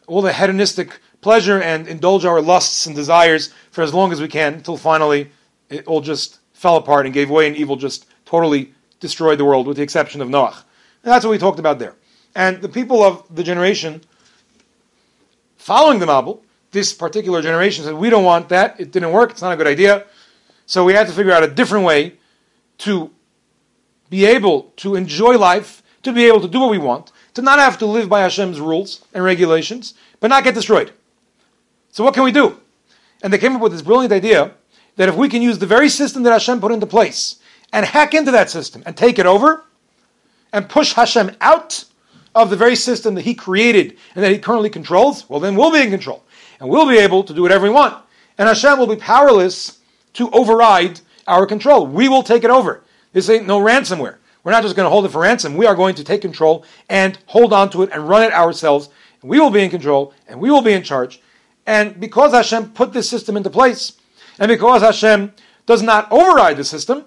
all 0.06 0.22
the 0.22 0.32
hedonistic 0.32 1.00
pleasure 1.20 1.60
and 1.60 1.86
indulge 1.88 2.24
our 2.24 2.40
lusts 2.40 2.86
and 2.86 2.96
desires 2.96 3.52
for 3.70 3.82
as 3.82 3.92
long 3.92 4.12
as 4.12 4.20
we 4.20 4.28
can 4.28 4.54
until 4.54 4.76
finally 4.76 5.30
it 5.68 5.86
all 5.86 6.00
just 6.00 6.38
fell 6.52 6.76
apart 6.76 7.04
and 7.04 7.14
gave 7.14 7.30
way, 7.30 7.46
and 7.46 7.56
evil 7.56 7.76
just 7.76 8.06
totally 8.24 8.72
destroyed 9.00 9.38
the 9.38 9.44
world, 9.44 9.66
with 9.66 9.76
the 9.76 9.82
exception 9.82 10.20
of 10.20 10.28
Noach. 10.28 10.62
And 11.02 11.12
that's 11.12 11.24
what 11.24 11.30
we 11.30 11.38
talked 11.38 11.58
about 11.58 11.78
there. 11.78 11.94
And 12.34 12.60
the 12.60 12.68
people 12.68 13.02
of 13.02 13.24
the 13.34 13.44
generation 13.44 14.00
following 15.56 15.98
the 15.98 16.06
Mabul 16.06 16.40
this 16.70 16.92
particular 16.92 17.40
generation 17.40 17.84
said, 17.84 17.94
we 17.94 18.10
don't 18.10 18.24
want 18.24 18.48
that. 18.50 18.78
It 18.78 18.90
didn't 18.90 19.12
work. 19.12 19.30
It's 19.30 19.42
not 19.42 19.52
a 19.52 19.56
good 19.56 19.66
idea. 19.66 20.04
So 20.66 20.84
we 20.84 20.92
had 20.92 21.06
to 21.06 21.12
figure 21.12 21.32
out 21.32 21.42
a 21.42 21.48
different 21.48 21.84
way 21.84 22.14
to 22.78 23.10
be 24.10 24.24
able 24.24 24.72
to 24.76 24.94
enjoy 24.94 25.38
life, 25.38 25.82
to 26.02 26.12
be 26.12 26.26
able 26.26 26.40
to 26.40 26.48
do 26.48 26.60
what 26.60 26.70
we 26.70 26.78
want, 26.78 27.12
to 27.34 27.42
not 27.42 27.58
have 27.58 27.78
to 27.78 27.86
live 27.86 28.08
by 28.08 28.20
Hashem's 28.20 28.60
rules 28.60 29.04
and 29.14 29.24
regulations, 29.24 29.94
but 30.20 30.28
not 30.28 30.44
get 30.44 30.54
destroyed. 30.54 30.92
So 31.90 32.04
what 32.04 32.14
can 32.14 32.22
we 32.22 32.32
do? 32.32 32.60
And 33.22 33.32
they 33.32 33.38
came 33.38 33.56
up 33.56 33.62
with 33.62 33.72
this 33.72 33.82
brilliant 33.82 34.12
idea 34.12 34.52
that 34.96 35.08
if 35.08 35.16
we 35.16 35.28
can 35.28 35.42
use 35.42 35.58
the 35.58 35.66
very 35.66 35.88
system 35.88 36.22
that 36.24 36.32
Hashem 36.32 36.60
put 36.60 36.72
into 36.72 36.86
place 36.86 37.36
and 37.72 37.84
hack 37.86 38.14
into 38.14 38.30
that 38.32 38.50
system 38.50 38.82
and 38.84 38.96
take 38.96 39.18
it 39.18 39.26
over 39.26 39.64
and 40.52 40.68
push 40.68 40.92
Hashem 40.92 41.36
out 41.40 41.84
of 42.34 42.50
the 42.50 42.56
very 42.56 42.76
system 42.76 43.14
that 43.14 43.22
He 43.24 43.34
created 43.34 43.96
and 44.14 44.22
that 44.22 44.32
He 44.32 44.38
currently 44.38 44.70
controls, 44.70 45.28
well, 45.28 45.40
then 45.40 45.56
we'll 45.56 45.72
be 45.72 45.80
in 45.80 45.90
control 45.90 46.22
and 46.60 46.68
we'll 46.68 46.88
be 46.88 46.98
able 46.98 47.24
to 47.24 47.34
do 47.34 47.42
whatever 47.42 47.64
we 47.64 47.70
want. 47.70 48.02
And 48.36 48.48
Hashem 48.48 48.78
will 48.78 48.86
be 48.86 48.96
powerless 48.96 49.78
to 50.14 50.30
override 50.30 51.00
our 51.26 51.46
control. 51.46 51.86
We 51.86 52.08
will 52.08 52.22
take 52.22 52.44
it 52.44 52.50
over. 52.50 52.82
This 53.12 53.28
ain't 53.28 53.46
no 53.46 53.60
ransomware. 53.60 54.16
We're 54.44 54.52
not 54.52 54.62
just 54.62 54.76
going 54.76 54.86
to 54.86 54.90
hold 54.90 55.04
it 55.04 55.10
for 55.10 55.22
ransom. 55.22 55.56
We 55.56 55.66
are 55.66 55.74
going 55.74 55.94
to 55.96 56.04
take 56.04 56.22
control 56.22 56.64
and 56.88 57.18
hold 57.26 57.52
on 57.52 57.70
to 57.70 57.82
it 57.82 57.90
and 57.92 58.08
run 58.08 58.22
it 58.22 58.32
ourselves. 58.32 58.88
We 59.22 59.40
will 59.40 59.50
be 59.50 59.62
in 59.62 59.70
control 59.70 60.14
and 60.26 60.40
we 60.40 60.50
will 60.50 60.62
be 60.62 60.72
in 60.72 60.82
charge. 60.82 61.20
And 61.66 62.00
because 62.00 62.32
Hashem 62.32 62.70
put 62.70 62.92
this 62.92 63.10
system 63.10 63.36
into 63.36 63.50
place, 63.50 63.92
and 64.38 64.48
because 64.48 64.80
Hashem 64.80 65.34
does 65.66 65.82
not 65.82 66.10
override 66.10 66.56
the 66.56 66.64
system, 66.64 67.04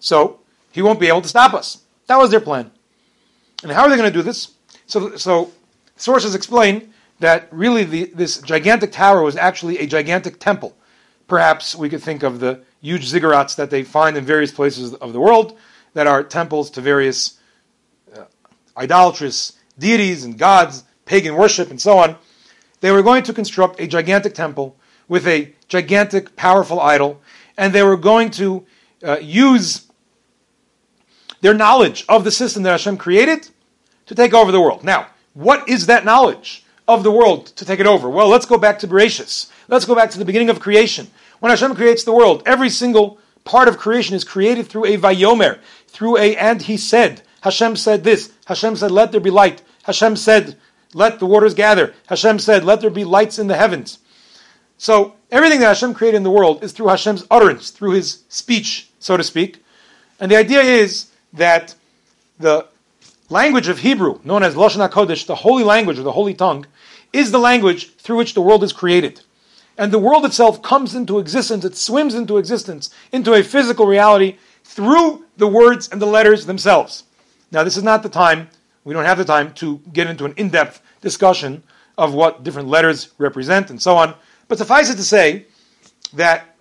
so 0.00 0.40
he 0.72 0.82
won't 0.82 1.00
be 1.00 1.08
able 1.08 1.22
to 1.22 1.28
stop 1.28 1.54
us. 1.54 1.82
That 2.08 2.18
was 2.18 2.30
their 2.30 2.40
plan. 2.40 2.70
And 3.62 3.72
how 3.72 3.82
are 3.82 3.88
they 3.88 3.96
going 3.96 4.12
to 4.12 4.18
do 4.18 4.22
this? 4.22 4.52
So, 4.86 5.16
so 5.16 5.52
sources 5.96 6.34
explain 6.34 6.91
that 7.22 7.48
really 7.52 7.84
the, 7.84 8.04
this 8.14 8.38
gigantic 8.38 8.90
tower 8.90 9.22
was 9.22 9.36
actually 9.36 9.78
a 9.78 9.86
gigantic 9.86 10.40
temple. 10.40 10.76
Perhaps 11.28 11.76
we 11.76 11.88
could 11.88 12.02
think 12.02 12.24
of 12.24 12.40
the 12.40 12.60
huge 12.80 13.10
ziggurats 13.10 13.54
that 13.56 13.70
they 13.70 13.84
find 13.84 14.16
in 14.16 14.24
various 14.24 14.50
places 14.50 14.92
of 14.94 15.12
the 15.12 15.20
world 15.20 15.56
that 15.94 16.08
are 16.08 16.24
temples 16.24 16.68
to 16.70 16.80
various 16.80 17.38
uh, 18.16 18.24
idolatrous 18.76 19.52
deities 19.78 20.24
and 20.24 20.36
gods, 20.36 20.82
pagan 21.04 21.36
worship, 21.36 21.70
and 21.70 21.80
so 21.80 21.96
on. 21.96 22.16
They 22.80 22.90
were 22.90 23.02
going 23.02 23.22
to 23.22 23.32
construct 23.32 23.80
a 23.80 23.86
gigantic 23.86 24.34
temple 24.34 24.76
with 25.06 25.26
a 25.28 25.54
gigantic, 25.68 26.34
powerful 26.34 26.80
idol, 26.80 27.20
and 27.56 27.72
they 27.72 27.84
were 27.84 27.96
going 27.96 28.30
to 28.32 28.66
uh, 29.04 29.18
use 29.20 29.86
their 31.40 31.54
knowledge 31.54 32.04
of 32.08 32.24
the 32.24 32.32
system 32.32 32.64
that 32.64 32.72
Hashem 32.72 32.96
created 32.96 33.48
to 34.06 34.14
take 34.16 34.34
over 34.34 34.50
the 34.50 34.60
world. 34.60 34.82
Now, 34.82 35.06
what 35.34 35.68
is 35.68 35.86
that 35.86 36.04
knowledge 36.04 36.61
of 36.88 37.02
the 37.02 37.10
world 37.10 37.46
to 37.46 37.64
take 37.64 37.80
it 37.80 37.86
over? 37.86 38.08
Well, 38.08 38.28
let's 38.28 38.46
go 38.46 38.58
back 38.58 38.78
to 38.80 38.88
Bereshis. 38.88 39.50
Let's 39.68 39.84
go 39.84 39.94
back 39.94 40.10
to 40.10 40.18
the 40.18 40.24
beginning 40.24 40.50
of 40.50 40.60
creation. 40.60 41.08
When 41.40 41.50
Hashem 41.50 41.74
creates 41.74 42.04
the 42.04 42.12
world, 42.12 42.42
every 42.46 42.70
single 42.70 43.18
part 43.44 43.68
of 43.68 43.78
creation 43.78 44.14
is 44.14 44.24
created 44.24 44.66
through 44.66 44.86
a 44.86 44.98
vayomer, 44.98 45.58
through 45.88 46.16
a 46.18 46.36
and 46.36 46.62
he 46.62 46.76
said. 46.76 47.22
Hashem 47.42 47.76
said 47.76 48.04
this. 48.04 48.32
Hashem 48.46 48.76
said, 48.76 48.90
let 48.90 49.12
there 49.12 49.20
be 49.20 49.30
light. 49.30 49.62
Hashem 49.84 50.16
said, 50.16 50.56
let 50.94 51.18
the 51.18 51.26
waters 51.26 51.54
gather. 51.54 51.94
Hashem 52.06 52.38
said, 52.38 52.64
let 52.64 52.80
there 52.80 52.90
be 52.90 53.04
lights 53.04 53.38
in 53.38 53.48
the 53.48 53.56
heavens. 53.56 53.98
So 54.78 55.14
everything 55.30 55.60
that 55.60 55.68
Hashem 55.68 55.94
created 55.94 56.18
in 56.18 56.22
the 56.22 56.30
world 56.30 56.62
is 56.62 56.72
through 56.72 56.88
Hashem's 56.88 57.26
utterance, 57.30 57.70
through 57.70 57.92
his 57.92 58.22
speech, 58.28 58.88
so 58.98 59.16
to 59.16 59.24
speak. 59.24 59.64
And 60.20 60.30
the 60.30 60.36
idea 60.36 60.60
is 60.60 61.10
that 61.32 61.74
the 62.38 62.66
language 63.32 63.68
of 63.68 63.80
Hebrew, 63.80 64.20
known 64.22 64.42
as 64.42 64.54
Lashon 64.54 64.88
HaKodesh, 64.88 65.26
the 65.26 65.34
holy 65.34 65.64
language 65.64 65.98
or 65.98 66.02
the 66.02 66.12
holy 66.12 66.34
tongue, 66.34 66.66
is 67.12 67.30
the 67.30 67.38
language 67.38 67.94
through 67.96 68.18
which 68.18 68.34
the 68.34 68.42
world 68.42 68.62
is 68.62 68.72
created. 68.72 69.22
And 69.76 69.90
the 69.90 69.98
world 69.98 70.24
itself 70.24 70.62
comes 70.62 70.94
into 70.94 71.18
existence, 71.18 71.64
it 71.64 71.76
swims 71.76 72.14
into 72.14 72.36
existence, 72.36 72.90
into 73.10 73.32
a 73.32 73.42
physical 73.42 73.86
reality 73.86 74.36
through 74.62 75.24
the 75.38 75.48
words 75.48 75.88
and 75.88 76.00
the 76.00 76.06
letters 76.06 76.46
themselves. 76.46 77.04
Now, 77.50 77.64
this 77.64 77.76
is 77.76 77.82
not 77.82 78.02
the 78.02 78.08
time, 78.08 78.48
we 78.84 78.94
don't 78.94 79.04
have 79.04 79.18
the 79.18 79.24
time 79.24 79.52
to 79.54 79.80
get 79.92 80.06
into 80.06 80.24
an 80.24 80.34
in 80.36 80.50
depth 80.50 80.82
discussion 81.00 81.62
of 81.96 82.14
what 82.14 82.44
different 82.44 82.68
letters 82.68 83.12
represent 83.18 83.70
and 83.70 83.80
so 83.80 83.96
on. 83.96 84.14
But 84.48 84.58
suffice 84.58 84.90
it 84.90 84.96
to 84.96 85.04
say 85.04 85.46
that 86.12 86.56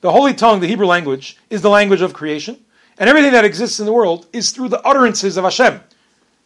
the 0.00 0.12
holy 0.12 0.34
tongue, 0.34 0.60
the 0.60 0.66
Hebrew 0.66 0.86
language, 0.86 1.38
is 1.50 1.62
the 1.62 1.70
language 1.70 2.02
of 2.02 2.12
creation. 2.12 2.64
And 2.98 3.10
everything 3.10 3.32
that 3.32 3.44
exists 3.44 3.78
in 3.78 3.86
the 3.86 3.92
world 3.92 4.26
is 4.32 4.50
through 4.50 4.68
the 4.68 4.80
utterances 4.82 5.36
of 5.36 5.44
Hashem. 5.44 5.80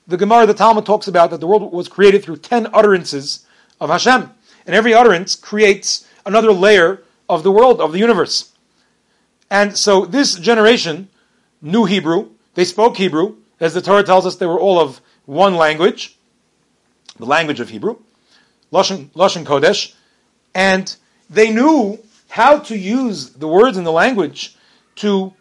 The 0.06 0.16
Gemara, 0.16 0.46
the 0.46 0.54
Talmud 0.54 0.84
talks 0.84 1.06
about 1.06 1.30
that 1.30 1.40
the 1.40 1.46
world 1.46 1.72
was 1.72 1.88
created 1.88 2.24
through 2.24 2.38
ten 2.38 2.66
utterances 2.72 3.46
of 3.80 3.90
Hashem. 3.90 4.30
And 4.66 4.74
every 4.74 4.92
utterance 4.92 5.36
creates 5.36 6.06
another 6.26 6.52
layer 6.52 7.02
of 7.28 7.42
the 7.42 7.52
world, 7.52 7.80
of 7.80 7.92
the 7.92 7.98
universe. 7.98 8.52
And 9.50 9.76
so 9.76 10.04
this 10.04 10.34
generation 10.34 11.08
knew 11.62 11.84
Hebrew, 11.84 12.30
they 12.54 12.64
spoke 12.64 12.96
Hebrew, 12.96 13.36
as 13.60 13.74
the 13.74 13.82
Torah 13.82 14.02
tells 14.02 14.26
us 14.26 14.36
they 14.36 14.46
were 14.46 14.58
all 14.58 14.80
of 14.80 15.00
one 15.26 15.54
language, 15.54 16.18
the 17.18 17.26
language 17.26 17.60
of 17.60 17.68
Hebrew, 17.68 17.98
Lashon 18.72 19.10
Kodesh, 19.12 19.94
and 20.54 20.96
they 21.28 21.50
knew 21.50 21.98
how 22.28 22.58
to 22.58 22.76
use 22.76 23.30
the 23.30 23.48
words 23.48 23.76
in 23.76 23.84
the 23.84 23.92
language 23.92 24.56
to 24.96 25.32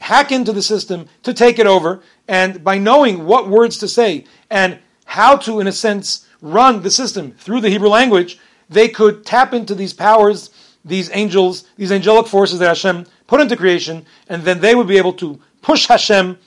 hack 0.00 0.32
into 0.32 0.52
the 0.52 0.62
system, 0.62 1.06
to 1.22 1.32
take 1.32 1.58
it 1.58 1.66
over, 1.66 2.02
and 2.26 2.64
by 2.64 2.78
knowing 2.78 3.24
what 3.24 3.48
words 3.48 3.78
to 3.78 3.88
say 3.88 4.24
and 4.50 4.78
how 5.04 5.36
to, 5.36 5.60
in 5.60 5.66
a 5.66 5.72
sense, 5.72 6.26
run 6.40 6.82
the 6.82 6.90
system 6.90 7.32
through 7.32 7.60
the 7.60 7.70
Hebrew 7.70 7.88
language, 7.88 8.38
they 8.68 8.88
could 8.88 9.24
tap 9.26 9.52
into 9.52 9.74
these 9.74 9.92
powers, 9.92 10.50
these 10.84 11.10
angels, 11.12 11.64
these 11.76 11.92
angelic 11.92 12.26
forces 12.26 12.58
that 12.58 12.68
Hashem 12.68 13.06
put 13.26 13.40
into 13.40 13.56
creation, 13.56 14.06
and 14.28 14.42
then 14.42 14.60
they 14.60 14.74
would 14.74 14.86
be 14.88 14.96
able 14.96 15.12
to 15.14 15.38
push 15.62 15.86
Hashem 15.86 16.38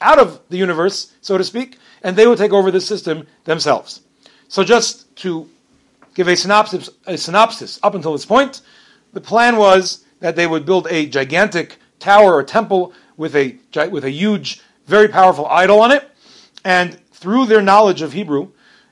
out 0.00 0.18
of 0.18 0.40
the 0.48 0.56
universe, 0.56 1.12
so 1.20 1.36
to 1.36 1.44
speak, 1.44 1.78
and 2.02 2.16
they 2.16 2.26
would 2.26 2.38
take 2.38 2.52
over 2.52 2.70
the 2.70 2.80
system 2.80 3.26
themselves. 3.44 4.00
So 4.48 4.64
just 4.64 5.14
to 5.16 5.48
give 6.14 6.28
a 6.28 6.36
synopsis, 6.36 6.88
a 7.06 7.16
synopsis 7.16 7.78
up 7.82 7.94
until 7.94 8.12
this 8.12 8.26
point, 8.26 8.62
the 9.12 9.20
plan 9.20 9.56
was 9.56 10.04
that 10.20 10.36
they 10.36 10.46
would 10.46 10.64
build 10.64 10.86
a 10.90 11.06
gigantic 11.06 11.76
tower 11.98 12.34
or 12.34 12.42
temple 12.42 12.92
with 13.22 13.36
a, 13.36 13.56
with 13.86 14.04
a 14.04 14.10
huge, 14.10 14.60
very 14.88 15.06
powerful 15.06 15.46
idol 15.46 15.80
on 15.80 15.92
it. 15.92 16.10
And 16.64 16.98
through 17.12 17.46
their 17.46 17.62
knowledge 17.62 18.02
of 18.02 18.14
Hebrew 18.14 18.48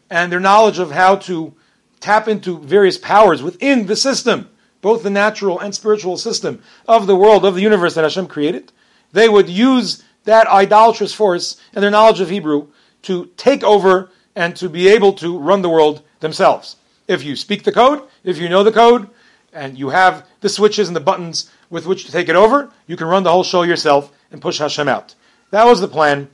and 0.09 0.31
their 0.31 0.39
knowledge 0.39 0.79
of 0.79 0.93
how 0.93 1.17
to 1.17 1.53
tap 1.99 2.29
into 2.29 2.61
various 2.61 2.97
powers 2.97 3.43
within 3.43 3.87
the 3.87 3.97
system, 3.97 4.49
both 4.83 5.03
the 5.03 5.11
natural 5.11 5.59
and 5.59 5.75
spiritual 5.75 6.17
system 6.17 6.63
of 6.87 7.09
the 7.09 7.17
world, 7.17 7.45
of 7.45 7.57
the 7.57 7.61
universe 7.61 7.95
that 7.95 8.05
Hashem 8.05 8.29
created, 8.29 8.71
they 9.11 9.29
would 9.29 9.49
use 9.49 10.05
that 10.27 10.47
idolatrous 10.47 11.13
force 11.13 11.61
and 11.75 11.83
their 11.83 11.91
knowledge 11.91 12.21
of 12.21 12.31
Hebrew 12.31 12.69
to 13.03 13.31
take 13.37 13.65
over 13.65 14.11
and 14.37 14.55
to 14.57 14.69
be 14.69 14.87
able 14.87 15.15
to 15.15 15.37
run 15.37 15.63
the 15.63 15.69
world 15.69 16.03
themselves. 16.21 16.77
If 17.09 17.25
you 17.25 17.35
speak 17.35 17.65
the 17.65 17.73
code, 17.73 18.05
if 18.23 18.39
you 18.39 18.49
know 18.49 18.63
the 18.63 18.71
code, 18.71 19.11
and 19.53 19.77
you 19.77 19.89
have 19.89 20.25
the 20.41 20.49
switches 20.49 20.87
and 20.87 20.95
the 20.95 21.01
buttons 21.01 21.51
with 21.69 21.85
which 21.85 22.05
to 22.05 22.13
take 22.13 22.29
it 22.29 22.37
over, 22.37 22.71
you 22.87 22.97
can 22.97 23.09
run 23.09 23.25
the 23.25 23.33
whole 23.33 23.43
show 23.43 23.63
yourself 23.63 24.13
and 24.31 24.41
push 24.41 24.59
Hashem 24.59 24.89
out. 24.89 25.15
That 25.51 25.65
was 25.65 25.81
the 25.81 25.89
plan. 25.89 26.29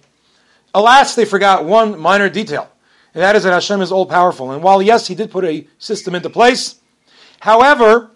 Alas, 0.75 1.15
they 1.15 1.25
forgot 1.25 1.65
one 1.65 1.99
minor 1.99 2.29
detail, 2.29 2.71
and 3.15 3.23
that 3.23 3.35
is 3.35 3.45
that 3.45 3.53
Hashem 3.53 3.81
is 3.81 3.91
all 3.91 4.07
powerful. 4.07 4.51
And 4.51 4.63
while, 4.63 4.83
yes, 4.83 5.07
He 5.07 5.15
did 5.15 5.31
put 5.31 5.45
a 5.45 5.67
system 5.79 6.15
into 6.15 6.29
place, 6.29 6.77
however, 7.41 8.11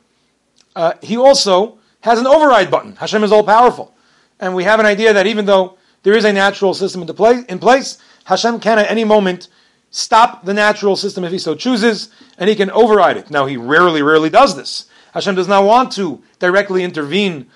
uh, 0.76 0.94
He 1.02 1.16
also 1.16 1.78
has 2.02 2.18
an 2.18 2.26
override 2.26 2.70
button. 2.70 2.96
Hashem 2.96 3.24
is 3.24 3.32
all 3.32 3.44
powerful. 3.44 3.94
And 4.38 4.54
we 4.54 4.64
have 4.64 4.80
an 4.80 4.86
idea 4.86 5.12
that 5.12 5.26
even 5.26 5.44
though 5.46 5.76
there 6.02 6.16
is 6.16 6.24
a 6.24 6.32
natural 6.32 6.74
system 6.74 7.02
into 7.02 7.14
play, 7.14 7.44
in 7.48 7.58
place, 7.58 7.98
Hashem 8.24 8.60
can 8.60 8.78
at 8.78 8.90
any 8.90 9.04
moment 9.04 9.48
stop 9.90 10.44
the 10.44 10.54
natural 10.54 10.96
system 10.96 11.24
if 11.24 11.32
He 11.32 11.38
so 11.38 11.54
chooses, 11.54 12.10
and 12.38 12.48
He 12.48 12.56
can 12.56 12.70
override 12.70 13.16
it. 13.16 13.30
Now, 13.30 13.46
He 13.46 13.56
rarely, 13.56 14.02
rarely 14.02 14.30
does 14.30 14.56
this. 14.56 14.86
Hashem 15.12 15.34
does 15.34 15.48
not 15.48 15.64
want 15.64 15.92
to 15.92 16.22
directly 16.38 16.84
intervene 16.84 17.46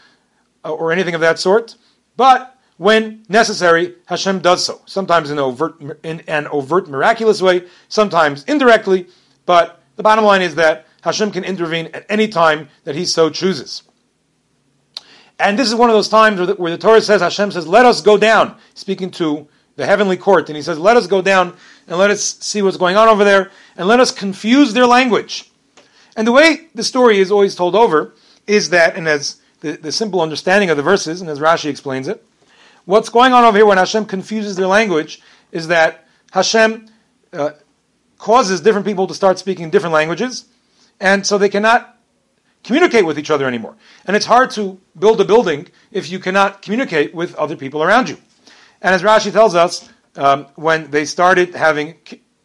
uh, 0.64 0.72
or 0.72 0.92
anything 0.92 1.14
of 1.14 1.20
that 1.20 1.38
sort. 1.38 1.76
But 2.16 2.56
when 2.76 3.24
necessary, 3.28 3.94
Hashem 4.06 4.40
does 4.40 4.64
so. 4.64 4.80
Sometimes 4.86 5.30
in, 5.30 5.38
overt, 5.38 5.80
in 6.02 6.20
an 6.26 6.46
overt, 6.48 6.88
miraculous 6.88 7.40
way, 7.40 7.64
sometimes 7.88 8.44
indirectly. 8.44 9.06
But 9.46 9.80
the 9.96 10.02
bottom 10.02 10.24
line 10.24 10.42
is 10.42 10.56
that 10.56 10.86
Hashem 11.02 11.30
can 11.30 11.44
intervene 11.44 11.90
at 11.94 12.06
any 12.08 12.28
time 12.28 12.68
that 12.84 12.94
He 12.96 13.04
so 13.04 13.30
chooses. 13.30 13.82
And 15.38 15.58
this 15.58 15.68
is 15.68 15.74
one 15.74 15.90
of 15.90 15.94
those 15.94 16.08
times 16.08 16.38
where 16.38 16.46
the, 16.46 16.54
where 16.54 16.70
the, 16.70 16.78
Torah 16.78 17.00
says, 17.00 17.20
Hashem 17.20 17.52
says, 17.52 17.66
let 17.66 17.84
us 17.84 18.00
go 18.00 18.16
down, 18.16 18.56
speaking 18.74 19.10
to 19.12 19.48
the 19.76 19.86
heavenly 19.86 20.16
court. 20.16 20.48
And 20.48 20.56
He 20.56 20.62
says, 20.62 20.78
let 20.78 20.96
us 20.96 21.06
go 21.06 21.20
down 21.20 21.56
and 21.86 21.98
let 21.98 22.10
us 22.10 22.38
see 22.40 22.62
what's 22.62 22.76
going 22.76 22.96
on 22.96 23.08
over 23.08 23.24
there, 23.24 23.50
and 23.76 23.86
let 23.86 24.00
us 24.00 24.10
confuse 24.10 24.72
their 24.72 24.86
language. 24.86 25.50
And 26.16 26.26
the 26.26 26.32
way 26.32 26.68
the 26.74 26.84
story 26.84 27.18
is 27.18 27.30
always 27.30 27.54
told 27.54 27.74
over 27.74 28.14
is 28.46 28.70
that, 28.70 28.96
and 28.96 29.06
as 29.06 29.40
the, 29.64 29.78
the 29.78 29.92
simple 29.92 30.20
understanding 30.20 30.68
of 30.68 30.76
the 30.76 30.82
verses, 30.82 31.22
and 31.22 31.30
as 31.30 31.38
Rashi 31.38 31.70
explains 31.70 32.06
it, 32.06 32.22
what's 32.84 33.08
going 33.08 33.32
on 33.32 33.44
over 33.44 33.56
here 33.56 33.64
when 33.64 33.78
Hashem 33.78 34.04
confuses 34.04 34.56
their 34.56 34.66
language 34.66 35.22
is 35.52 35.68
that 35.68 36.06
Hashem 36.32 36.86
uh, 37.32 37.52
causes 38.18 38.60
different 38.60 38.86
people 38.86 39.06
to 39.06 39.14
start 39.14 39.38
speaking 39.38 39.70
different 39.70 39.94
languages, 39.94 40.44
and 41.00 41.26
so 41.26 41.38
they 41.38 41.48
cannot 41.48 41.98
communicate 42.62 43.06
with 43.06 43.18
each 43.18 43.30
other 43.30 43.46
anymore. 43.46 43.74
And 44.04 44.14
it's 44.14 44.26
hard 44.26 44.50
to 44.50 44.78
build 44.98 45.18
a 45.22 45.24
building 45.24 45.68
if 45.90 46.10
you 46.10 46.18
cannot 46.18 46.60
communicate 46.60 47.14
with 47.14 47.34
other 47.36 47.56
people 47.56 47.82
around 47.82 48.10
you. 48.10 48.18
And 48.82 48.94
as 48.94 49.02
Rashi 49.02 49.32
tells 49.32 49.54
us, 49.54 49.88
um, 50.16 50.44
when 50.56 50.90
they 50.90 51.06
started 51.06 51.54
having 51.54 51.94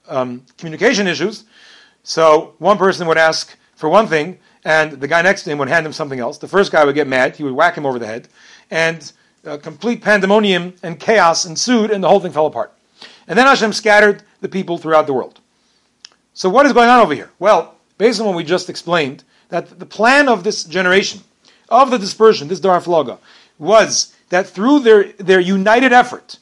um, 0.08 0.46
communication 0.58 1.06
issues, 1.06 1.44
so 2.04 2.56
one 2.60 2.78
person 2.78 3.08
would 3.08 3.18
ask 3.18 3.58
for 3.76 3.90
one 3.90 4.08
thing, 4.08 4.40
and 4.64 4.94
the 4.94 5.08
guy 5.08 5.22
next 5.22 5.44
to 5.44 5.50
him 5.50 5.58
would 5.58 5.70
hand 5.70 5.86
him 5.86 5.94
something 5.94 6.20
else. 6.20 6.38
The 6.38 6.48
first 6.48 6.72
guy 6.72 6.84
would 6.86 6.96
get 6.96 7.08
mad, 7.08 7.36
he 7.36 7.44
would 7.44 7.54
whack 7.54 7.76
him 7.76 7.86
over 7.86 8.00
the 8.00 8.08
head, 8.08 8.28
and 8.70 9.12
uh, 9.46 9.58
complete 9.58 10.02
pandemonium 10.02 10.74
and 10.84 11.00
chaos 11.00 11.46
ensued, 11.46 11.92
and 11.92 12.04
the 12.04 12.10
whole 12.10 12.20
thing 12.20 12.32
fell 12.32 12.46
apart. 12.46 12.74
And 13.28 13.38
then 13.38 13.46
Hashem 13.46 13.74
scattered 13.74 14.24
the 14.42 14.50
people 14.50 14.78
throughout 14.78 15.08
the 15.08 15.14
world. 15.14 15.40
So 16.34 16.50
what 16.50 16.66
is 16.66 16.74
going 16.74 16.90
on 16.90 17.00
over 17.00 17.14
here? 17.14 17.30
Well, 17.40 17.76
based 17.98 18.20
on 18.20 18.28
what 18.28 18.36
we 18.36 18.44
just 18.44 18.70
explained, 18.70 19.24
that 19.50 19.80
the 19.80 19.86
plan 19.86 20.30
of 20.30 20.44
this 20.44 20.64
generation, 20.64 21.22
of 21.70 21.92
the 21.92 21.98
dispersion, 21.98 22.48
this 22.48 22.60
Dar 22.60 22.82
was 23.58 24.16
that 24.30 24.48
through 24.48 24.80
their, 24.80 25.12
their 25.14 25.40
united 25.40 25.92
effort 25.92 26.38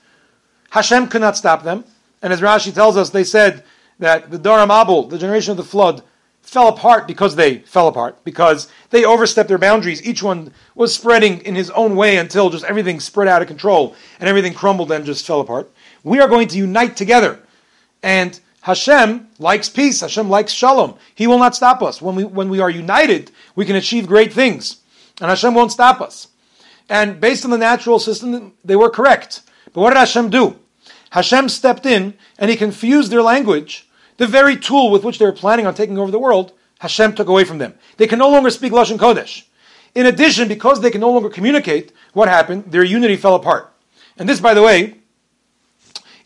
Hashem 0.72 1.08
could 1.08 1.22
not 1.22 1.38
stop 1.38 1.64
them. 1.64 1.86
And 2.22 2.34
as 2.34 2.42
Rashi 2.42 2.74
tells 2.74 2.98
us, 2.98 3.10
they 3.10 3.24
said 3.24 3.64
that 4.00 4.32
the 4.32 4.38
Dor 4.38 4.60
HaMabul, 4.60 5.10
the 5.10 5.18
generation 5.18 5.52
of 5.52 5.58
the 5.58 5.64
flood, 5.64 6.04
fell 6.48 6.70
apart 6.70 7.08
because 7.08 7.36
they 7.36 7.60
fell 7.60 7.90
apart, 7.90 8.24
because 8.24 8.70
they 8.90 9.04
overstepped 9.04 9.50
their 9.50 9.58
boundaries. 9.58 10.02
Each 10.08 10.24
one 10.24 10.54
was 10.76 10.96
spreading 10.96 11.42
in 11.42 11.56
his 11.56 11.70
own 11.72 11.98
way 11.98 12.16
until 12.16 12.50
just 12.50 12.64
everything 12.64 13.02
spread 13.02 13.28
out 13.28 13.42
of 13.42 13.50
control 13.50 13.96
and 14.20 14.30
everything 14.30 14.54
crumbled 14.54 14.92
and 14.92 15.06
just 15.06 15.28
fell 15.28 15.42
apart. 15.42 15.70
We 16.04 16.22
are 16.22 16.30
going 16.30 16.48
to 16.48 16.58
unite 16.58 16.96
together. 16.96 17.40
And 18.02 18.40
Hashem 18.62 19.28
likes 19.40 19.68
peace. 19.68 20.00
Hashem 20.00 20.30
likes 20.30 20.54
shalom. 20.54 20.96
He 21.14 21.28
will 21.28 21.38
not 21.38 21.54
stop 21.54 21.82
us. 21.84 22.02
When 22.02 22.16
we, 22.16 22.24
when 22.24 22.48
we 22.48 22.62
are 22.62 22.70
united, 22.70 23.30
we 23.56 23.66
can 23.66 23.76
achieve 23.76 24.08
great 24.08 24.32
things. 24.32 24.78
And 25.20 25.30
Hashem 25.30 25.54
won't 25.54 25.74
stop 25.74 26.00
us. 26.00 26.30
And 26.88 27.20
based 27.20 27.44
on 27.44 27.52
the 27.52 27.58
natural 27.58 28.00
system, 28.00 28.54
they 28.64 28.78
were 28.78 28.90
correct. 28.90 29.42
But 29.74 29.82
what 29.82 29.90
did 29.90 30.00
Hashem 30.00 30.30
do? 30.30 30.58
Hashem 31.10 31.50
stepped 31.50 31.86
in 31.86 32.14
and 32.38 32.50
he 32.50 32.56
confused 32.56 33.12
their 33.12 33.22
language 33.22 33.87
the 34.18 34.28
very 34.28 34.58
tool 34.58 34.92
with 34.92 35.04
which 35.04 35.20
they 35.20 35.26
were 35.26 35.32
planning 35.32 35.66
on 35.66 35.74
taking 35.74 35.98
over 35.98 36.12
the 36.12 36.20
world, 36.20 36.54
Hashem 36.80 37.16
took 37.16 37.28
away 37.28 37.44
from 37.44 37.58
them. 37.58 37.74
They 37.98 38.08
can 38.08 38.20
no 38.20 38.30
longer 38.30 38.50
speak 38.50 38.74
Lashon 38.74 38.98
Kodesh. 38.98 39.44
In 39.96 40.06
addition, 40.06 40.48
because 40.48 40.82
they 40.82 40.92
can 40.92 41.02
no 41.02 41.12
longer 41.12 41.30
communicate, 41.30 41.92
what 42.14 42.28
happened? 42.28 42.72
Their 42.72 42.84
unity 42.84 43.16
fell 43.16 43.36
apart. 43.36 43.74
And 44.18 44.28
this, 44.28 44.40
by 44.40 44.54
the 44.54 44.62
way, 44.62 44.96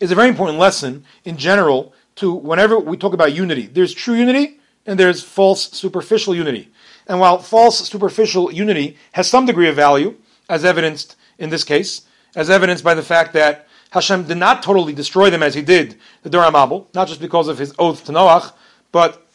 is 0.00 0.10
a 0.10 0.14
very 0.14 0.28
important 0.28 0.58
lesson 0.58 1.04
in 1.24 1.36
general 1.36 1.94
to 2.16 2.32
whenever 2.32 2.78
we 2.78 2.96
talk 2.96 3.14
about 3.14 3.32
unity. 3.32 3.66
There's 3.66 3.94
true 3.94 4.14
unity 4.14 4.58
and 4.84 4.98
there's 4.98 5.22
false 5.22 5.70
superficial 5.70 6.34
unity. 6.34 6.68
And 7.06 7.20
while 7.20 7.38
false 7.38 7.88
superficial 7.88 8.52
unity 8.52 8.96
has 9.12 9.28
some 9.28 9.46
degree 9.46 9.68
of 9.68 9.76
value, 9.76 10.16
as 10.48 10.64
evidenced 10.64 11.16
in 11.38 11.50
this 11.50 11.64
case, 11.64 12.02
as 12.34 12.50
evidenced 12.50 12.84
by 12.84 12.94
the 12.94 13.02
fact 13.02 13.32
that 13.34 13.68
Hashem 13.92 14.24
did 14.24 14.38
not 14.38 14.62
totally 14.62 14.94
destroy 14.94 15.28
them 15.28 15.42
as 15.42 15.54
he 15.54 15.60
did 15.60 15.98
the 16.22 16.30
Dor 16.30 16.44
HaMabul, 16.44 16.86
not 16.94 17.08
just 17.08 17.20
because 17.20 17.46
of 17.46 17.58
his 17.58 17.74
oath 17.78 18.04
to 18.06 18.12
Noach, 18.12 18.54
but 18.90 19.26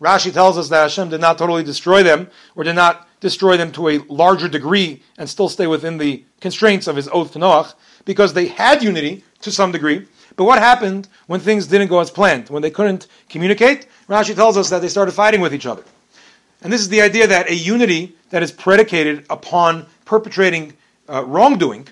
Rashi 0.00 0.32
tells 0.32 0.56
us 0.56 0.68
that 0.68 0.82
Hashem 0.82 1.08
did 1.08 1.20
not 1.20 1.38
totally 1.38 1.64
destroy 1.64 2.04
them, 2.04 2.30
or 2.54 2.62
did 2.62 2.76
not 2.76 3.08
destroy 3.18 3.56
them 3.56 3.72
to 3.72 3.88
a 3.88 3.98
larger 4.08 4.46
degree 4.46 5.02
and 5.18 5.28
still 5.28 5.48
stay 5.48 5.66
within 5.66 5.98
the 5.98 6.24
constraints 6.40 6.86
of 6.86 6.94
his 6.94 7.08
oath 7.08 7.32
to 7.32 7.40
Noach, 7.40 7.74
because 8.04 8.32
they 8.32 8.46
had 8.46 8.80
unity 8.80 9.24
to 9.40 9.50
some 9.50 9.72
degree. 9.72 10.06
But 10.36 10.44
what 10.44 10.60
happened 10.60 11.08
when 11.26 11.40
things 11.40 11.66
didn't 11.66 11.88
go 11.88 11.98
as 11.98 12.10
planned? 12.10 12.48
When 12.48 12.62
they 12.62 12.70
couldn't 12.70 13.08
communicate? 13.28 13.88
Rashi 14.08 14.36
tells 14.36 14.56
us 14.56 14.70
that 14.70 14.82
they 14.82 14.88
started 14.88 15.12
fighting 15.12 15.40
with 15.40 15.52
each 15.52 15.66
other. 15.66 15.82
And 16.62 16.72
this 16.72 16.80
is 16.80 16.90
the 16.90 17.00
idea 17.00 17.26
that 17.26 17.50
a 17.50 17.54
unity 17.56 18.14
that 18.30 18.44
is 18.44 18.52
predicated 18.52 19.26
upon 19.30 19.86
perpetrating 20.04 20.74
uh, 21.08 21.24
wrongdoing 21.24 21.88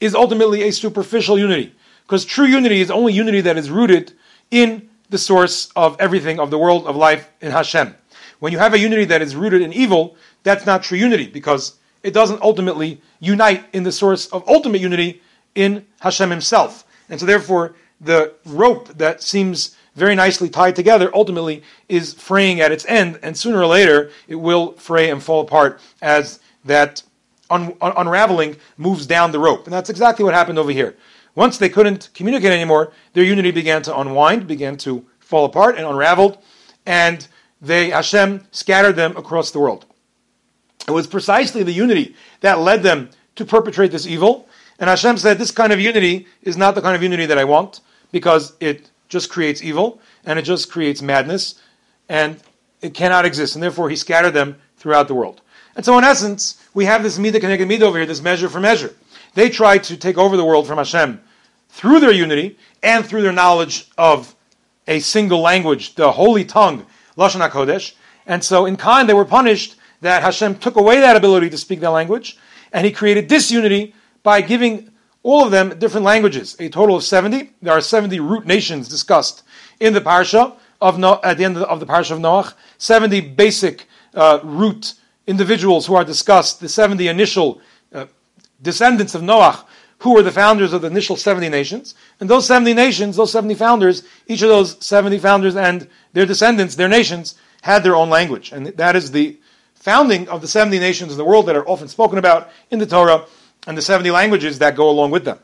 is 0.00 0.14
ultimately 0.14 0.62
a 0.62 0.72
superficial 0.72 1.38
unity. 1.38 1.74
Because 2.06 2.24
true 2.24 2.46
unity 2.46 2.80
is 2.80 2.90
only 2.90 3.12
unity 3.12 3.40
that 3.42 3.56
is 3.56 3.70
rooted 3.70 4.12
in 4.50 4.88
the 5.10 5.18
source 5.18 5.70
of 5.76 5.96
everything, 6.00 6.38
of 6.38 6.50
the 6.50 6.58
world 6.58 6.86
of 6.86 6.96
life 6.96 7.30
in 7.40 7.50
Hashem. 7.50 7.94
When 8.40 8.52
you 8.52 8.58
have 8.58 8.74
a 8.74 8.78
unity 8.78 9.04
that 9.06 9.22
is 9.22 9.36
rooted 9.36 9.62
in 9.62 9.72
evil, 9.72 10.16
that's 10.42 10.66
not 10.66 10.82
true 10.82 10.98
unity 10.98 11.26
because 11.26 11.76
it 12.02 12.12
doesn't 12.12 12.42
ultimately 12.42 13.00
unite 13.20 13.64
in 13.72 13.84
the 13.84 13.92
source 13.92 14.26
of 14.26 14.46
ultimate 14.48 14.80
unity 14.80 15.22
in 15.54 15.86
Hashem 16.00 16.30
Himself. 16.30 16.84
And 17.08 17.18
so, 17.18 17.26
therefore, 17.26 17.74
the 18.00 18.34
rope 18.44 18.88
that 18.98 19.22
seems 19.22 19.76
very 19.94 20.14
nicely 20.14 20.48
tied 20.48 20.76
together 20.76 21.10
ultimately 21.14 21.62
is 21.88 22.14
fraying 22.14 22.60
at 22.60 22.72
its 22.72 22.84
end, 22.86 23.18
and 23.22 23.36
sooner 23.36 23.60
or 23.60 23.66
later 23.66 24.10
it 24.28 24.34
will 24.34 24.72
fray 24.72 25.08
and 25.10 25.22
fall 25.22 25.40
apart 25.40 25.80
as 26.02 26.40
that 26.64 27.02
un- 27.54 27.76
un- 27.80 27.92
unraveling 27.96 28.56
moves 28.76 29.06
down 29.06 29.32
the 29.32 29.38
rope. 29.38 29.64
And 29.64 29.72
that's 29.72 29.90
exactly 29.90 30.24
what 30.24 30.34
happened 30.34 30.58
over 30.58 30.70
here. 30.70 30.96
Once 31.34 31.58
they 31.58 31.68
couldn't 31.68 32.10
communicate 32.14 32.52
anymore, 32.52 32.92
their 33.12 33.24
unity 33.24 33.50
began 33.50 33.82
to 33.82 33.98
unwind, 33.98 34.46
began 34.46 34.76
to 34.76 35.04
fall 35.20 35.44
apart 35.44 35.76
and 35.76 35.86
unraveled, 35.86 36.38
and 36.86 37.26
they 37.60 37.90
Hashem 37.90 38.46
scattered 38.50 38.96
them 38.96 39.16
across 39.16 39.50
the 39.50 39.58
world. 39.58 39.86
It 40.86 40.92
was 40.92 41.06
precisely 41.06 41.62
the 41.62 41.72
unity 41.72 42.14
that 42.40 42.58
led 42.58 42.82
them 42.82 43.08
to 43.36 43.44
perpetrate 43.44 43.90
this 43.90 44.06
evil. 44.06 44.48
And 44.78 44.90
Hashem 44.90 45.16
said, 45.16 45.38
This 45.38 45.50
kind 45.50 45.72
of 45.72 45.80
unity 45.80 46.26
is 46.42 46.56
not 46.56 46.74
the 46.74 46.82
kind 46.82 46.94
of 46.94 47.02
unity 47.02 47.26
that 47.26 47.38
I 47.38 47.44
want, 47.44 47.80
because 48.12 48.52
it 48.60 48.90
just 49.08 49.30
creates 49.30 49.62
evil 49.62 50.00
and 50.24 50.38
it 50.38 50.42
just 50.42 50.70
creates 50.70 51.02
madness, 51.02 51.60
and 52.08 52.40
it 52.80 52.94
cannot 52.94 53.24
exist. 53.24 53.54
And 53.54 53.62
therefore, 53.62 53.88
He 53.88 53.96
scattered 53.96 54.32
them 54.32 54.56
throughout 54.76 55.08
the 55.08 55.14
world. 55.14 55.40
And 55.76 55.84
so, 55.84 55.98
in 55.98 56.04
essence, 56.04 56.62
we 56.72 56.84
have 56.84 57.02
this 57.02 57.18
midah 57.18 57.40
keneged 57.40 57.66
midah 57.66 57.82
over 57.82 57.98
here, 57.98 58.06
this 58.06 58.22
measure 58.22 58.48
for 58.48 58.60
measure. 58.60 58.94
They 59.34 59.50
tried 59.50 59.84
to 59.84 59.96
take 59.96 60.16
over 60.16 60.36
the 60.36 60.44
world 60.44 60.66
from 60.66 60.78
Hashem 60.78 61.20
through 61.68 62.00
their 62.00 62.12
unity 62.12 62.56
and 62.82 63.04
through 63.04 63.22
their 63.22 63.32
knowledge 63.32 63.90
of 63.98 64.34
a 64.86 65.00
single 65.00 65.40
language, 65.40 65.94
the 65.96 66.12
holy 66.12 66.44
tongue, 66.44 66.86
Lashon 67.16 67.46
HaKodesh. 67.48 67.94
And 68.26 68.44
so, 68.44 68.66
in 68.66 68.76
kind, 68.76 69.08
they 69.08 69.14
were 69.14 69.24
punished 69.24 69.76
that 70.00 70.22
Hashem 70.22 70.58
took 70.58 70.76
away 70.76 71.00
that 71.00 71.16
ability 71.16 71.50
to 71.50 71.58
speak 71.58 71.80
that 71.80 71.90
language, 71.90 72.38
and 72.72 72.86
He 72.86 72.92
created 72.92 73.26
disunity 73.26 73.94
by 74.22 74.40
giving 74.40 74.90
all 75.22 75.44
of 75.44 75.50
them 75.50 75.78
different 75.78 76.04
languages, 76.04 76.54
a 76.60 76.68
total 76.68 76.96
of 76.96 77.02
70. 77.02 77.50
There 77.62 77.72
are 77.72 77.80
70 77.80 78.20
root 78.20 78.46
nations 78.46 78.88
discussed 78.88 79.42
in 79.80 79.94
the 79.94 80.00
parsha 80.00 80.54
of 80.80 80.98
no, 80.98 81.18
at 81.24 81.38
the 81.38 81.44
end 81.44 81.56
of 81.56 81.80
the 81.80 81.86
parsha 81.86 82.12
of 82.12 82.18
Noach, 82.18 82.54
70 82.78 83.20
basic 83.22 83.86
uh, 84.14 84.40
root 84.44 84.94
individuals 85.26 85.86
who 85.86 85.94
are 85.94 86.04
discussed, 86.04 86.60
the 86.60 86.68
70 86.68 87.08
initial 87.08 87.60
uh, 87.92 88.06
descendants 88.60 89.14
of 89.14 89.22
Noach, 89.22 89.64
who 89.98 90.12
were 90.14 90.22
the 90.22 90.32
founders 90.32 90.72
of 90.72 90.82
the 90.82 90.88
initial 90.88 91.16
70 91.16 91.48
nations. 91.48 91.94
And 92.20 92.28
those 92.28 92.46
70 92.46 92.74
nations, 92.74 93.16
those 93.16 93.32
70 93.32 93.54
founders, 93.54 94.02
each 94.26 94.42
of 94.42 94.48
those 94.48 94.84
70 94.84 95.18
founders 95.18 95.56
and 95.56 95.88
their 96.12 96.26
descendants, 96.26 96.76
their 96.76 96.88
nations, 96.88 97.36
had 97.62 97.82
their 97.82 97.96
own 97.96 98.10
language. 98.10 98.52
And 98.52 98.66
that 98.66 98.96
is 98.96 99.12
the 99.12 99.38
founding 99.74 100.28
of 100.28 100.40
the 100.40 100.48
70 100.48 100.78
nations 100.78 101.12
of 101.12 101.16
the 101.16 101.24
world 101.24 101.46
that 101.46 101.56
are 101.56 101.66
often 101.66 101.88
spoken 101.88 102.18
about 102.18 102.50
in 102.70 102.78
the 102.78 102.86
Torah 102.86 103.26
and 103.66 103.78
the 103.78 103.82
70 103.82 104.10
languages 104.10 104.58
that 104.58 104.76
go 104.76 104.90
along 104.90 105.10
with 105.10 105.24
them. 105.24 105.38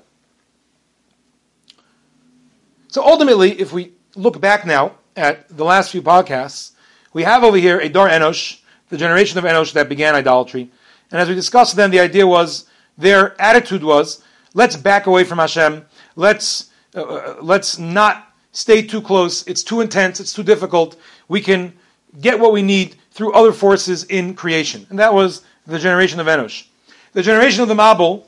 So 2.88 3.04
ultimately, 3.04 3.58
if 3.60 3.72
we 3.72 3.92
look 4.16 4.40
back 4.40 4.66
now 4.66 4.96
at 5.16 5.48
the 5.48 5.64
last 5.64 5.92
few 5.92 6.02
podcasts, 6.02 6.72
we 7.12 7.22
have 7.22 7.44
over 7.44 7.56
here 7.56 7.78
a 7.78 7.88
Dor 7.88 8.08
Enosh, 8.08 8.59
the 8.90 8.96
generation 8.96 9.38
of 9.38 9.44
Enosh 9.44 9.72
that 9.72 9.88
began 9.88 10.14
idolatry. 10.14 10.70
And 11.10 11.20
as 11.20 11.28
we 11.28 11.34
discussed 11.34 11.76
then, 11.76 11.90
the 11.90 12.00
idea 12.00 12.26
was, 12.26 12.66
their 12.98 13.40
attitude 13.40 13.82
was, 13.82 14.22
let's 14.54 14.76
back 14.76 15.06
away 15.06 15.24
from 15.24 15.38
Hashem, 15.38 15.86
let's, 16.16 16.70
uh, 16.94 17.02
uh, 17.02 17.36
let's 17.40 17.78
not 17.78 18.34
stay 18.52 18.82
too 18.82 19.00
close, 19.00 19.46
it's 19.46 19.62
too 19.62 19.80
intense, 19.80 20.20
it's 20.20 20.32
too 20.32 20.42
difficult, 20.42 20.96
we 21.28 21.40
can 21.40 21.72
get 22.20 22.38
what 22.38 22.52
we 22.52 22.62
need 22.62 22.96
through 23.12 23.32
other 23.32 23.52
forces 23.52 24.04
in 24.04 24.34
creation. 24.34 24.86
And 24.90 24.98
that 24.98 25.14
was 25.14 25.42
the 25.66 25.78
generation 25.78 26.20
of 26.20 26.26
Enosh. 26.26 26.66
The 27.12 27.22
generation 27.22 27.62
of 27.62 27.68
the 27.68 27.74
Mabul 27.74 28.24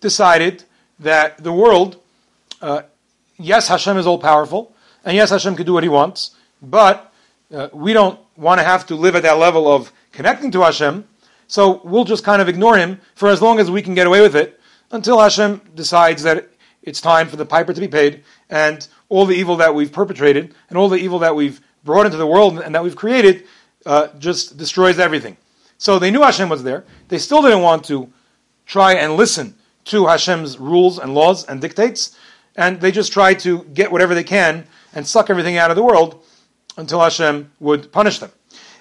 decided 0.00 0.64
that 0.98 1.42
the 1.42 1.52
world, 1.52 2.00
uh, 2.60 2.82
yes, 3.38 3.68
Hashem 3.68 3.96
is 3.96 4.06
all 4.06 4.18
powerful, 4.18 4.74
and 5.04 5.16
yes, 5.16 5.30
Hashem 5.30 5.56
can 5.56 5.66
do 5.66 5.72
what 5.74 5.82
he 5.82 5.88
wants, 5.88 6.32
but 6.62 7.12
uh, 7.54 7.68
we 7.72 7.92
don't 7.92 8.18
want 8.36 8.58
to 8.60 8.64
have 8.64 8.86
to 8.86 8.94
live 8.94 9.16
at 9.16 9.22
that 9.22 9.38
level 9.38 9.70
of 9.70 9.92
connecting 10.18 10.50
to 10.50 10.62
Hashem, 10.62 11.06
so 11.46 11.80
we'll 11.84 12.02
just 12.02 12.24
kind 12.24 12.42
of 12.42 12.48
ignore 12.48 12.76
him 12.76 13.00
for 13.14 13.28
as 13.28 13.40
long 13.40 13.60
as 13.60 13.70
we 13.70 13.80
can 13.80 13.94
get 13.94 14.04
away 14.04 14.20
with 14.20 14.34
it 14.34 14.58
until 14.90 15.20
Hashem 15.20 15.60
decides 15.76 16.24
that 16.24 16.48
it's 16.82 17.00
time 17.00 17.28
for 17.28 17.36
the 17.36 17.46
piper 17.46 17.72
to 17.72 17.80
be 17.80 17.86
paid 17.86 18.24
and 18.50 18.88
all 19.10 19.26
the 19.26 19.36
evil 19.36 19.54
that 19.58 19.72
we've 19.72 19.92
perpetrated 19.92 20.52
and 20.68 20.76
all 20.76 20.88
the 20.88 20.96
evil 20.96 21.20
that 21.20 21.36
we've 21.36 21.60
brought 21.84 22.04
into 22.04 22.18
the 22.18 22.26
world 22.26 22.58
and 22.58 22.74
that 22.74 22.82
we've 22.82 22.96
created 22.96 23.44
uh, 23.86 24.08
just 24.18 24.56
destroys 24.56 24.98
everything. 24.98 25.36
So 25.78 26.00
they 26.00 26.10
knew 26.10 26.22
Hashem 26.22 26.48
was 26.48 26.64
there. 26.64 26.84
They 27.06 27.18
still 27.18 27.40
didn't 27.40 27.62
want 27.62 27.84
to 27.84 28.12
try 28.66 28.94
and 28.94 29.14
listen 29.14 29.54
to 29.84 30.06
Hashem's 30.06 30.58
rules 30.58 30.98
and 30.98 31.14
laws 31.14 31.44
and 31.44 31.60
dictates, 31.60 32.18
and 32.56 32.80
they 32.80 32.90
just 32.90 33.12
tried 33.12 33.38
to 33.38 33.62
get 33.72 33.92
whatever 33.92 34.16
they 34.16 34.24
can 34.24 34.66
and 34.92 35.06
suck 35.06 35.30
everything 35.30 35.58
out 35.58 35.70
of 35.70 35.76
the 35.76 35.84
world 35.84 36.24
until 36.76 36.98
Hashem 36.98 37.52
would 37.60 37.92
punish 37.92 38.18
them. 38.18 38.32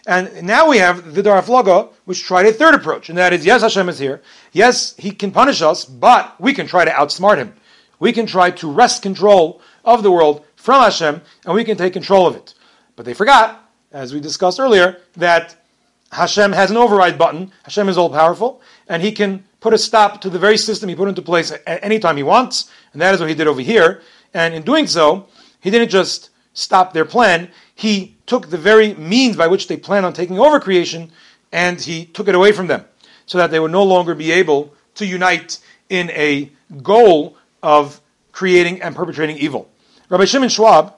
And 0.07 0.43
now 0.43 0.69
we 0.69 0.77
have 0.77 1.13
the 1.13 1.21
Dor 1.21 1.41
HaFlaga, 1.41 1.89
which 2.05 2.23
tried 2.23 2.45
a 2.45 2.53
third 2.53 2.73
approach, 2.73 3.09
and 3.09 3.17
that 3.17 3.33
is, 3.33 3.45
yes, 3.45 3.61
Hashem 3.61 3.89
is 3.89 3.99
here. 3.99 4.21
Yes, 4.53 4.95
He 4.95 5.11
can 5.11 5.31
punish 5.31 5.61
us, 5.61 5.83
but 5.83 6.39
we 6.39 6.53
can 6.53 6.65
try 6.65 6.85
to 6.85 6.91
outsmart 6.91 7.37
Him. 7.37 7.53
We 7.99 8.13
can 8.13 8.25
try 8.25 8.51
to 8.51 8.71
wrest 8.71 9.01
control 9.01 9.61
of 9.83 10.03
the 10.03 10.11
world 10.11 10.45
from 10.55 10.81
Hashem, 10.81 11.21
and 11.45 11.53
we 11.53 11.65
can 11.65 11.75
take 11.75 11.91
control 11.91 12.25
of 12.25 12.37
it. 12.37 12.53
But 12.95 13.05
they 13.05 13.13
forgot, 13.13 13.69
as 13.91 14.13
we 14.13 14.21
discussed 14.21 14.61
earlier, 14.61 15.01
that 15.17 15.57
Hashem 16.13 16.53
has 16.53 16.71
an 16.71 16.77
override 16.77 17.17
button. 17.17 17.51
Hashem 17.63 17.89
is 17.89 17.97
all 17.97 18.09
powerful, 18.09 18.61
and 18.87 19.03
He 19.03 19.11
can 19.11 19.43
put 19.59 19.73
a 19.73 19.77
stop 19.77 20.21
to 20.21 20.29
the 20.29 20.39
very 20.39 20.57
system 20.57 20.87
He 20.87 20.95
put 20.95 21.09
into 21.09 21.21
place 21.21 21.51
at 21.51 21.83
any 21.83 21.99
time 21.99 22.15
He 22.15 22.23
wants, 22.23 22.71
and 22.93 23.01
that 23.01 23.13
is 23.13 23.19
what 23.19 23.27
He 23.27 23.35
did 23.35 23.47
over 23.47 23.59
here. 23.59 24.01
And 24.33 24.53
in 24.53 24.63
doing 24.63 24.87
so, 24.87 25.27
He 25.59 25.69
didn't 25.69 25.89
just 25.89 26.29
stop 26.53 26.93
their 26.93 27.05
plan, 27.05 27.51
He 27.77 28.15
took 28.25 28.49
the 28.49 28.57
very 28.57 28.95
means 28.95 29.37
by 29.37 29.45
which 29.45 29.67
they 29.67 29.77
planned 29.77 30.03
on 30.03 30.11
taking 30.11 30.39
over 30.39 30.59
creation 30.59 31.11
and 31.51 31.79
he 31.79 32.05
took 32.05 32.27
it 32.27 32.33
away 32.33 32.51
from 32.51 32.65
them 32.65 32.85
so 33.27 33.37
that 33.37 33.51
they 33.51 33.59
would 33.59 33.71
no 33.71 33.83
longer 33.83 34.15
be 34.15 34.31
able 34.31 34.73
to 34.95 35.05
unite 35.05 35.59
in 35.87 36.09
a 36.09 36.51
goal 36.81 37.37
of 37.61 38.01
creating 38.31 38.81
and 38.81 38.95
perpetrating 38.95 39.37
evil. 39.37 39.69
Rabbi 40.09 40.25
Shimon 40.25 40.49
Schwab 40.49 40.95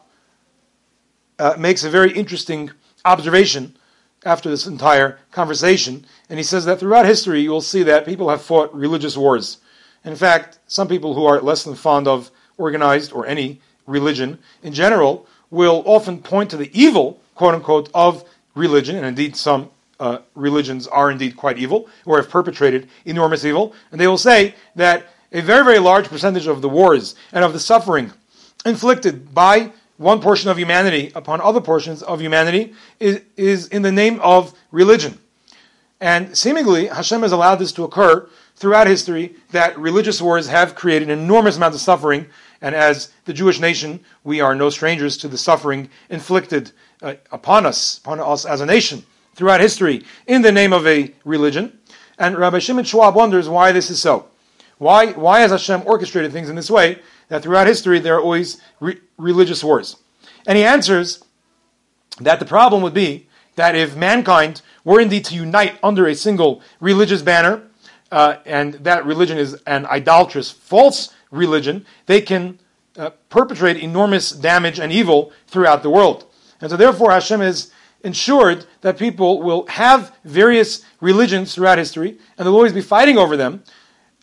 uh, 1.38 1.56
makes 1.60 1.84
a 1.84 1.90
very 1.90 2.14
interesting 2.14 2.72
observation 3.04 3.76
after 4.24 4.50
this 4.50 4.66
entire 4.66 5.20
conversation, 5.34 6.06
and 6.30 6.40
he 6.40 6.44
says 6.44 6.64
that 6.64 6.80
throughout 6.80 7.06
history 7.06 7.42
you 7.42 7.52
will 7.52 7.60
see 7.60 7.84
that 7.84 8.06
people 8.06 8.30
have 8.30 8.42
fought 8.42 8.74
religious 8.74 9.18
wars. 9.18 9.58
In 10.06 10.16
fact, 10.16 10.60
some 10.68 10.88
people 10.88 11.14
who 11.14 11.26
are 11.26 11.42
less 11.42 11.66
than 11.66 11.76
fond 11.76 12.08
of 12.08 12.32
organized 12.58 13.12
or 13.12 13.26
any 13.26 13.60
religion 13.86 14.40
in 14.64 14.72
general 14.72 15.28
will 15.52 15.84
often 15.86 16.22
point 16.22 16.50
to 16.52 16.58
the 16.58 16.70
evil, 16.80 17.20
quote 17.36 17.56
unquote, 17.56 17.90
of 17.94 18.24
religion, 18.56 18.96
and 18.96 19.06
indeed 19.06 19.36
some 19.36 19.70
uh, 20.00 20.20
religions 20.36 20.88
are 20.88 21.12
indeed 21.12 21.36
quite 21.36 21.58
evil 21.58 21.88
or 22.06 22.18
have 22.18 22.30
perpetrated 22.30 22.88
enormous 23.06 23.44
evil, 23.44 23.74
and 23.92 24.00
they 24.00 24.08
will 24.08 24.18
say 24.18 24.56
that 24.76 25.08
a 25.32 25.42
very, 25.42 25.64
very 25.64 25.80
large 25.80 26.08
percentage 26.08 26.48
of 26.48 26.62
the 26.62 26.70
wars 26.70 27.16
and 27.32 27.44
of 27.44 27.54
the 27.54 27.60
suffering 27.60 28.12
inflicted 28.66 29.34
by 29.34 29.72
one 29.98 30.22
portion 30.22 30.50
of 30.50 30.58
humanity 30.58 31.12
upon 31.14 31.42
other 31.42 31.62
portions 31.62 32.02
of 32.02 32.22
humanity 32.22 32.74
is, 33.00 33.22
is 33.36 33.68
in 33.68 33.82
the 33.82 33.92
name 33.92 34.20
of 34.22 34.58
religion. 34.72 35.20
And 36.00 36.38
seemingly, 36.38 36.88
Hashem 36.88 37.22
has 37.22 37.34
allowed 37.34 37.56
this 37.56 37.74
to 37.74 37.84
occur 37.84 38.28
throughout 38.56 38.88
history 38.88 39.36
that 39.52 39.78
religious 39.78 40.22
wars 40.22 40.48
have 40.48 40.76
created 40.76 41.10
an 41.10 41.20
enormous 41.20 41.58
amount 41.58 41.76
of 41.76 41.82
suffering. 41.82 42.28
And 42.62 42.76
as 42.76 43.12
the 43.26 43.34
Jewish 43.34 43.60
nation, 43.60 44.02
we 44.24 44.42
are 44.42 44.54
no 44.54 44.70
strangers 44.70 45.18
to 45.18 45.28
the 45.28 45.38
suffering 45.38 45.90
inflicted 46.10 46.72
uh, 47.02 47.16
upon 47.32 47.66
us, 47.66 48.00
upon 48.00 48.20
us 48.20 48.46
as 48.46 48.62
a 48.62 48.66
nation 48.66 49.06
throughout 49.36 49.62
history 49.62 50.04
in 50.28 50.42
the 50.42 50.52
name 50.52 50.74
of 50.74 50.86
a 50.86 51.14
religion. 51.24 51.80
And 52.18 52.38
Rabbi 52.38 52.60
Shimon 52.60 52.84
Schwab 52.84 53.16
wonders 53.16 53.48
why 53.48 53.72
this 53.72 53.90
is 53.90 54.02
so. 54.02 54.28
Why, 54.78 55.12
why 55.12 55.40
has 55.40 55.52
Hashem 55.52 55.84
orchestrated 55.86 56.32
things 56.32 56.50
in 56.50 56.56
this 56.56 56.70
way 56.70 57.00
that 57.30 57.44
throughout 57.44 57.68
history 57.68 58.00
there 58.00 58.16
are 58.16 58.22
always 58.22 58.62
re- 58.80 59.00
religious 59.18 59.64
wars? 59.64 59.98
And 60.46 60.58
he 60.58 60.64
answers 60.64 61.24
that 62.20 62.40
the 62.40 62.46
problem 62.46 62.82
would 62.82 62.94
be 62.94 63.28
that 63.56 63.76
if 63.76 63.96
mankind 63.96 64.62
were 64.84 65.00
indeed 65.00 65.26
to 65.26 65.36
unite 65.36 65.78
under 65.84 66.08
a 66.08 66.16
single 66.16 66.62
religious 66.80 67.22
banner, 67.22 67.64
uh, 68.12 68.38
and 68.46 68.74
that 68.76 69.06
religion 69.06 69.38
is 69.38 69.62
an 69.68 69.86
idolatrous, 69.86 70.50
false 70.50 71.14
religion, 71.32 71.86
they 72.06 72.22
can 72.22 72.60
uh, 72.98 73.12
perpetrate 73.30 73.78
enormous 73.78 74.32
damage 74.32 74.80
and 74.80 74.92
evil 74.92 75.32
throughout 75.48 75.84
the 75.84 75.90
world. 75.90 76.26
And 76.62 76.70
so, 76.70 76.78
therefore, 76.78 77.12
Hashem 77.12 77.40
has 77.40 77.72
ensured 78.04 78.66
that 78.82 78.98
people 78.98 79.42
will 79.42 79.66
have 79.68 80.16
various 80.24 80.84
religions 81.02 81.54
throughout 81.54 81.78
history, 81.78 82.18
and 82.38 82.46
they'll 82.46 82.56
always 82.56 82.74
be 82.74 82.82
fighting 82.82 83.18
over 83.18 83.38
them. 83.38 83.64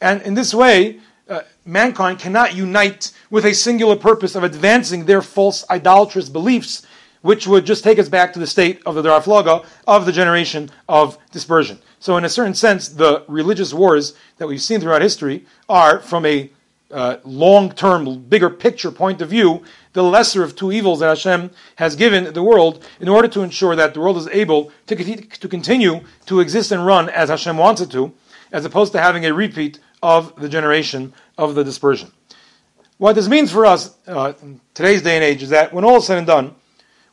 And 0.01 0.23
in 0.23 0.35
this 0.35 0.53
way, 0.53 1.01
uh, 1.29 1.41
mankind 1.65 2.19
cannot 2.19 2.55
unite 2.55 3.13
with 3.31 3.45
a 3.45 3.55
singular 3.55 3.97
purpose 3.97 4.35
of 4.35 4.45
advancing 4.45 5.07
their 5.07 5.23
false 5.23 5.65
idolatrous 5.71 6.29
beliefs, 6.29 6.87
which 7.23 7.47
would 7.47 7.67
just 7.67 7.83
take 7.83 7.99
us 7.99 8.09
back 8.09 8.33
to 8.33 8.39
the 8.39 8.47
state 8.47 8.81
of 8.87 8.95
the 8.95 9.03
Dor 9.03 9.21
HaFlaga 9.21 9.65
of 9.87 10.07
the 10.07 10.13
generation 10.13 10.71
of 10.89 11.19
dispersion. 11.33 11.79
So, 11.99 12.17
in 12.17 12.25
a 12.25 12.29
certain 12.29 12.55
sense, 12.55 12.89
the 12.89 13.25
religious 13.27 13.75
wars 13.75 14.15
that 14.37 14.47
we've 14.47 14.61
seen 14.61 14.81
throughout 14.81 15.03
history 15.03 15.45
are, 15.69 15.99
from 15.99 16.25
a 16.25 16.51
uh, 16.91 17.17
long 17.25 17.73
term, 17.73 18.23
bigger 18.25 18.51
picture 18.51 18.91
point 18.91 19.21
of 19.21 19.31
view, 19.31 19.65
the 19.93 20.03
lesser 20.03 20.43
of 20.43 20.55
two 20.55 20.71
evils 20.71 21.01
that 21.01 21.09
Hashem 21.09 21.51
has 21.77 21.97
given 21.97 22.33
the 22.33 22.43
world 22.43 22.87
in 23.01 23.09
order 23.09 23.29
to 23.29 23.43
ensure 23.43 23.75
that 23.75 23.95
the 23.95 24.01
world 24.01 24.17
is 24.17 24.29
able 24.29 24.71
to, 24.87 24.97
to 24.97 25.49
continue 25.49 26.01
to 26.27 26.41
exist 26.41 26.71
and 26.71 26.87
run 26.87 27.09
as 27.09 27.29
Hashem 27.29 27.57
wants 27.57 27.81
it 27.81 27.91
to, 27.93 28.13
as 28.53 28.65
opposed 28.65 28.93
to 28.93 29.01
having 29.01 29.27
a 29.27 29.35
repeat 29.35 29.81
of 30.03 30.41
the 30.41 30.49
generation 30.49 31.13
of 31.37 31.55
the 31.55 31.65
dispersion. 31.65 32.13
What 32.99 33.15
this 33.15 33.29
means 33.29 33.51
for 33.51 33.67
us 33.67 33.95
uh, 34.07 34.35
in 34.41 34.61
today's 34.73 35.03
day 35.03 35.17
and 35.17 35.25
age 35.25 35.43
is 35.43 35.51
that 35.51 35.73
when 35.73 35.85
all 35.85 35.97
is 35.97 36.07
said 36.07 36.19
and 36.19 36.27
done, 36.27 36.55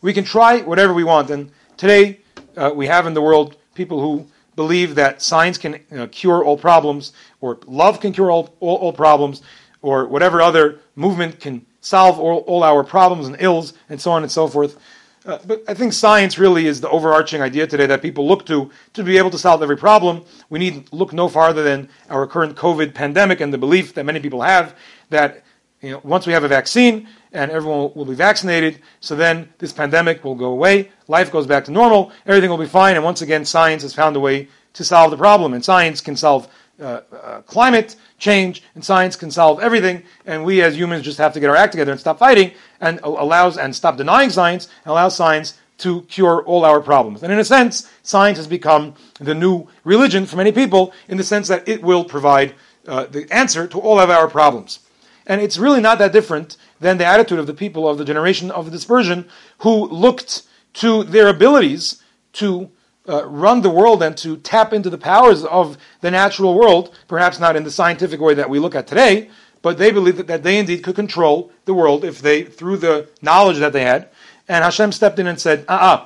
we 0.01 0.13
can 0.13 0.23
try 0.23 0.61
whatever 0.61 0.93
we 0.93 1.03
want. 1.03 1.29
And 1.29 1.51
today 1.77 2.19
uh, 2.55 2.71
we 2.75 2.87
have 2.87 3.07
in 3.07 3.13
the 3.13 3.21
world 3.21 3.57
people 3.73 3.99
who 3.99 4.27
believe 4.55 4.95
that 4.95 5.21
science 5.21 5.57
can 5.57 5.79
cure 6.11 6.43
all 6.43 6.57
problems, 6.57 7.11
or 7.41 7.57
love 7.65 7.99
can 7.99 8.13
cure 8.13 8.29
all, 8.29 8.53
all, 8.59 8.77
all 8.77 8.93
problems, 8.93 9.41
or 9.83 10.07
whatever 10.07 10.41
other 10.41 10.79
movement 10.95 11.39
can 11.39 11.63
solve 11.81 12.19
all, 12.19 12.39
all 12.39 12.63
our 12.63 12.83
problems 12.83 13.27
and 13.27 13.35
ills, 13.39 13.73
and 13.89 14.01
so 14.01 14.11
on 14.11 14.23
and 14.23 14.31
so 14.31 14.47
forth. 14.47 14.79
Uh, 15.25 15.37
but 15.45 15.63
I 15.67 15.73
think 15.73 15.93
science 15.93 16.37
really 16.37 16.65
is 16.65 16.81
the 16.81 16.89
overarching 16.89 17.41
idea 17.41 17.67
today 17.67 17.85
that 17.85 18.01
people 18.01 18.27
look 18.27 18.45
to 18.47 18.71
to 18.93 19.03
be 19.03 19.17
able 19.17 19.29
to 19.29 19.37
solve 19.37 19.61
every 19.61 19.77
problem. 19.77 20.25
We 20.49 20.59
need 20.59 20.91
look 20.91 21.13
no 21.13 21.29
farther 21.29 21.63
than 21.63 21.89
our 22.09 22.25
current 22.27 22.57
COVID 22.57 22.93
pandemic 22.93 23.39
and 23.39 23.53
the 23.53 23.57
belief 23.57 23.93
that 23.93 24.05
many 24.05 24.19
people 24.19 24.41
have 24.41 24.75
that 25.11 25.43
you 25.81 25.91
know, 25.91 26.01
once 26.03 26.25
we 26.25 26.33
have 26.33 26.43
a 26.43 26.47
vaccine 26.47 27.07
and 27.33 27.51
everyone 27.51 27.91
will 27.93 28.05
be 28.05 28.15
vaccinated, 28.15 28.79
so 29.01 29.15
then 29.15 29.49
this 29.59 29.73
pandemic 29.73 30.23
will 30.23 30.35
go 30.35 30.51
away, 30.51 30.91
life 31.07 31.31
goes 31.31 31.45
back 31.45 31.65
to 31.65 31.71
normal, 31.71 32.11
everything 32.25 32.49
will 32.49 32.57
be 32.57 32.65
fine, 32.65 32.95
and 32.95 33.03
once 33.03 33.21
again, 33.21 33.43
science 33.43 33.81
has 33.81 33.93
found 33.93 34.15
a 34.15 34.19
way 34.19 34.47
to 34.73 34.83
solve 34.83 35.11
the 35.11 35.17
problem. 35.17 35.53
And 35.53 35.63
science 35.63 35.99
can 35.99 36.15
solve 36.15 36.47
uh, 36.79 37.01
uh, 37.11 37.41
climate 37.41 37.95
change, 38.17 38.63
and 38.75 38.83
science 38.83 39.15
can 39.15 39.31
solve 39.31 39.59
everything, 39.59 40.03
and 40.25 40.43
we 40.43 40.61
as 40.61 40.75
humans 40.75 41.03
just 41.03 41.17
have 41.17 41.33
to 41.33 41.39
get 41.39 41.49
our 41.49 41.55
act 41.55 41.71
together 41.73 41.91
and 41.91 41.99
stop 41.99 42.19
fighting, 42.19 42.51
and 42.81 42.99
allows 43.03 43.57
and 43.57 43.75
stop 43.75 43.97
denying 43.97 44.29
science, 44.29 44.67
and 44.83 44.91
allow 44.91 45.09
science 45.09 45.57
to 45.77 46.01
cure 46.03 46.43
all 46.43 46.65
our 46.65 46.81
problems. 46.81 47.23
And 47.23 47.31
in 47.31 47.39
a 47.39 47.45
sense, 47.45 47.89
science 48.03 48.37
has 48.37 48.47
become 48.47 48.95
the 49.19 49.35
new 49.35 49.67
religion 49.83 50.25
for 50.25 50.37
many 50.37 50.51
people, 50.51 50.93
in 51.07 51.17
the 51.17 51.23
sense 51.23 51.47
that 51.47 51.67
it 51.67 51.83
will 51.83 52.05
provide 52.05 52.55
uh, 52.87 53.05
the 53.05 53.31
answer 53.31 53.67
to 53.67 53.79
all 53.79 53.99
of 53.99 54.09
our 54.09 54.27
problems. 54.27 54.79
And 55.25 55.41
it's 55.41 55.57
really 55.57 55.81
not 55.81 55.99
that 55.99 56.11
different 56.11 56.57
than 56.79 56.97
the 56.97 57.05
attitude 57.05 57.39
of 57.39 57.47
the 57.47 57.53
people 57.53 57.87
of 57.87 57.97
the 57.97 58.05
generation 58.05 58.51
of 58.51 58.65
the 58.65 58.71
dispersion 58.71 59.25
who 59.59 59.87
looked 59.87 60.43
to 60.73 61.03
their 61.03 61.27
abilities 61.27 62.01
to 62.33 62.69
uh, 63.07 63.25
run 63.27 63.61
the 63.61 63.69
world 63.69 64.01
and 64.01 64.17
to 64.17 64.37
tap 64.37 64.73
into 64.73 64.89
the 64.89 64.97
powers 64.97 65.43
of 65.43 65.77
the 66.01 66.11
natural 66.11 66.53
world, 66.57 66.97
perhaps 67.07 67.39
not 67.39 67.55
in 67.55 67.63
the 67.63 67.71
scientific 67.71 68.19
way 68.19 68.33
that 68.33 68.49
we 68.49 68.59
look 68.59 68.75
at 68.75 68.87
today, 68.87 69.29
but 69.61 69.77
they 69.77 69.91
believed 69.91 70.17
that, 70.17 70.27
that 70.27 70.43
they 70.43 70.57
indeed 70.57 70.83
could 70.83 70.95
control 70.95 71.51
the 71.65 71.73
world 71.73 72.03
if 72.03 72.21
they, 72.21 72.43
through 72.43 72.77
the 72.77 73.09
knowledge 73.21 73.59
that 73.59 73.73
they 73.73 73.83
had. 73.83 74.09
And 74.47 74.63
Hashem 74.63 74.91
stepped 74.91 75.19
in 75.19 75.27
and 75.27 75.39
said, 75.39 75.65
uh 75.67 75.73
uh 75.73 76.05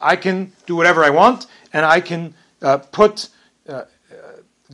I 0.00 0.16
can 0.16 0.52
do 0.66 0.76
whatever 0.76 1.04
I 1.04 1.10
want, 1.10 1.46
and 1.74 1.84
I 1.84 2.00
can 2.00 2.34
uh, 2.62 2.78
put 2.78 3.28
uh, 3.68 3.84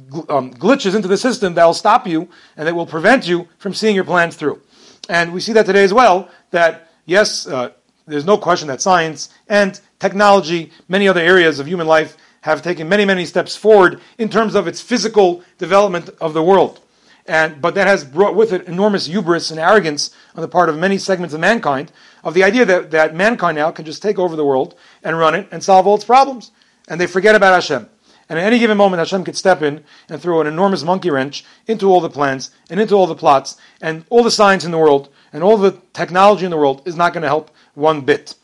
gl- 0.09 0.31
um, 0.31 0.55
glitches 0.55 0.95
into 0.95 1.09
the 1.09 1.17
system 1.17 1.55
that 1.55 1.65
will 1.65 1.75
stop 1.75 2.07
you 2.07 2.29
and 2.57 2.69
that 2.69 2.75
will 2.75 2.87
prevent 2.87 3.27
you 3.27 3.49
from 3.59 3.75
seeing 3.75 3.97
your 3.97 4.05
plans 4.05 4.37
through. 4.37 4.63
And 5.09 5.33
we 5.33 5.41
see 5.41 5.53
that 5.55 5.67
today 5.67 5.85
as 5.85 5.93
well, 5.93 6.29
that 6.51 6.91
yes, 7.07 7.47
uh, 7.47 7.71
there's 8.07 8.25
no 8.25 8.39
question 8.39 8.69
that 8.69 8.81
science 8.81 9.29
and 9.49 9.81
technology, 9.99 10.71
many 10.89 11.09
other 11.09 11.21
areas 11.21 11.59
of 11.59 11.67
human 11.67 11.87
life 11.87 12.17
have 12.43 12.63
taken 12.63 12.89
many, 12.89 13.05
many 13.05 13.25
steps 13.27 13.57
forward 13.57 14.01
in 14.19 14.29
terms 14.29 14.55
of 14.55 14.69
its 14.69 14.81
physical 14.81 15.43
development 15.59 16.11
of 16.21 16.33
the 16.33 16.43
world. 16.43 16.81
And, 17.27 17.61
but 17.61 17.75
that 17.75 17.89
has 17.89 18.05
brought 18.05 18.37
with 18.37 18.53
it 18.53 18.69
enormous 18.69 19.07
hubris 19.07 19.51
and 19.51 19.59
arrogance 19.59 20.13
on 20.37 20.43
the 20.43 20.49
part 20.49 20.69
of 20.69 20.79
many 20.79 20.97
segments 20.97 21.35
of 21.35 21.41
mankind 21.41 21.91
of 22.23 22.35
the 22.35 22.45
idea 22.45 22.65
that, 22.65 22.93
that 22.93 23.17
mankind 23.17 23.57
now 23.57 23.73
can 23.73 23.85
just 23.85 24.01
take 24.01 24.19
over 24.19 24.37
the 24.37 24.45
world 24.45 24.77
and 25.03 25.19
run 25.19 25.35
it 25.35 25.49
and 25.51 25.65
solve 25.65 25.89
all 25.89 25.97
its 25.97 26.05
problems. 26.05 26.53
And 26.87 27.01
they 27.01 27.09
forget 27.09 27.35
about 27.35 27.55
Hashem. 27.55 27.89
And 28.29 28.39
at 28.39 28.45
any 28.45 28.61
given 28.61 28.77
moment, 28.77 29.01
Hashem 29.01 29.25
could 29.25 29.37
step 29.37 29.63
in 29.63 29.85
and 30.09 30.21
throw 30.21 30.41
an 30.41 30.47
enormous 30.47 30.85
monkey 30.85 31.11
wrench 31.11 31.45
into 31.67 31.89
all 31.89 32.01
the 32.01 32.11
plans 32.11 32.51
and 32.71 32.81
into 32.81 32.95
all 32.95 33.07
the 33.07 33.15
plots, 33.15 33.57
and 33.81 34.05
all 34.09 34.23
the 34.23 34.31
science 34.31 34.65
in 34.65 34.71
the 34.71 34.79
world 34.79 35.09
and 35.33 35.45
all 35.45 35.57
the 35.57 35.81
technology 35.93 36.45
in 36.45 36.51
the 36.51 36.57
world 36.57 36.83
is 36.87 36.97
not 36.97 37.13
going 37.13 37.23
to 37.23 37.29
help 37.29 37.51
one 37.77 38.01
bit. 38.01 38.35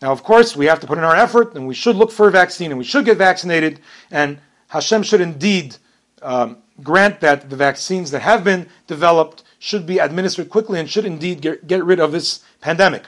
Now, 0.00 0.12
of 0.12 0.22
course, 0.22 0.56
we 0.56 0.66
have 0.66 0.80
to 0.80 0.86
put 0.86 0.96
in 0.96 1.04
our 1.04 1.16
effort, 1.16 1.54
and 1.54 1.66
we 1.66 1.74
should 1.74 1.96
look 1.96 2.10
for 2.10 2.28
a 2.28 2.30
vaccine, 2.30 2.70
and 2.70 2.78
we 2.78 2.84
should 2.84 3.04
get 3.04 3.18
vaccinated, 3.18 3.80
and 4.10 4.38
Hashem 4.68 5.02
should 5.02 5.20
indeed 5.20 5.76
um, 6.22 6.58
grant 6.82 7.20
that 7.20 7.50
the 7.50 7.56
vaccines 7.56 8.10
that 8.12 8.20
have 8.20 8.42
been 8.42 8.66
developed 8.86 9.42
should 9.58 9.84
be 9.86 9.98
administered 9.98 10.48
quickly 10.48 10.80
and 10.80 10.88
should 10.88 11.04
indeed 11.04 11.42
get, 11.42 11.66
get 11.66 11.84
rid 11.84 12.00
of 12.00 12.12
this 12.12 12.42
pandemic. 12.62 13.04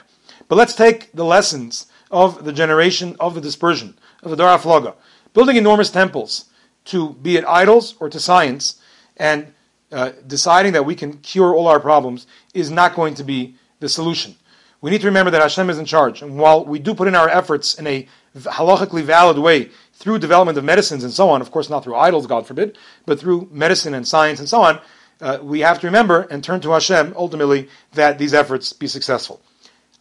But 0.47 0.57
let's 0.57 0.75
take 0.75 1.11
the 1.13 1.25
lessons 1.25 1.87
of 2.11 2.45
the 2.45 2.53
generation 2.53 3.15
of 3.19 3.33
the 3.33 3.41
dispersion, 3.41 3.97
of 4.21 4.29
the 4.29 4.37
Dor 4.37 4.55
HaFlaga. 4.55 4.93
Building 5.33 5.55
enormous 5.55 5.89
temples 5.89 6.45
to 6.85 7.13
be 7.13 7.37
it 7.37 7.45
idols 7.45 7.95
or 7.99 8.07
to 8.09 8.19
science, 8.19 8.79
and 9.17 9.51
uh, 9.91 10.11
deciding 10.27 10.73
that 10.73 10.85
we 10.85 10.95
can 10.95 11.17
cure 11.19 11.55
all 11.55 11.67
our 11.67 11.79
problems 11.79 12.27
is 12.53 12.69
not 12.69 12.93
going 12.93 13.15
to 13.15 13.23
be 13.23 13.55
the 13.79 13.89
solution 13.89 14.35
we 14.83 14.91
need 14.91 14.99
to 14.99 15.07
remember 15.07 15.31
that 15.31 15.41
Hashem 15.41 15.69
is 15.69 15.79
in 15.79 15.85
charge. 15.85 16.21
And 16.21 16.37
while 16.37 16.65
we 16.65 16.77
do 16.77 16.93
put 16.93 17.07
in 17.07 17.15
our 17.15 17.29
efforts 17.29 17.75
in 17.75 17.87
a 17.87 18.05
halachically 18.35 19.01
valid 19.01 19.37
way 19.37 19.69
through 19.93 20.19
development 20.19 20.57
of 20.57 20.65
medicines 20.65 21.05
and 21.05 21.13
so 21.13 21.29
on, 21.29 21.39
of 21.39 21.51
course 21.51 21.69
not 21.69 21.85
through 21.85 21.95
idols, 21.95 22.27
God 22.27 22.45
forbid, 22.45 22.77
but 23.05 23.17
through 23.17 23.47
medicine 23.49 23.93
and 23.93 24.05
science 24.05 24.39
and 24.39 24.49
so 24.49 24.61
on, 24.61 24.81
uh, 25.21 25.39
we 25.41 25.61
have 25.61 25.79
to 25.79 25.87
remember 25.87 26.27
and 26.29 26.43
turn 26.43 26.59
to 26.59 26.71
Hashem 26.71 27.13
ultimately 27.15 27.69
that 27.93 28.17
these 28.17 28.33
efforts 28.33 28.73
be 28.73 28.87
successful. 28.87 29.41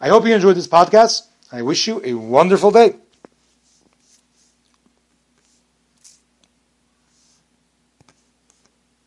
I 0.01 0.09
hope 0.09 0.27
you 0.27 0.35
enjoyed 0.35 0.57
this 0.57 0.67
podcast. 0.67 1.29
I 1.53 1.63
wish 1.63 1.87
you 1.87 2.03
a 2.05 2.15
wonderful 2.15 2.73
day. 2.73 2.97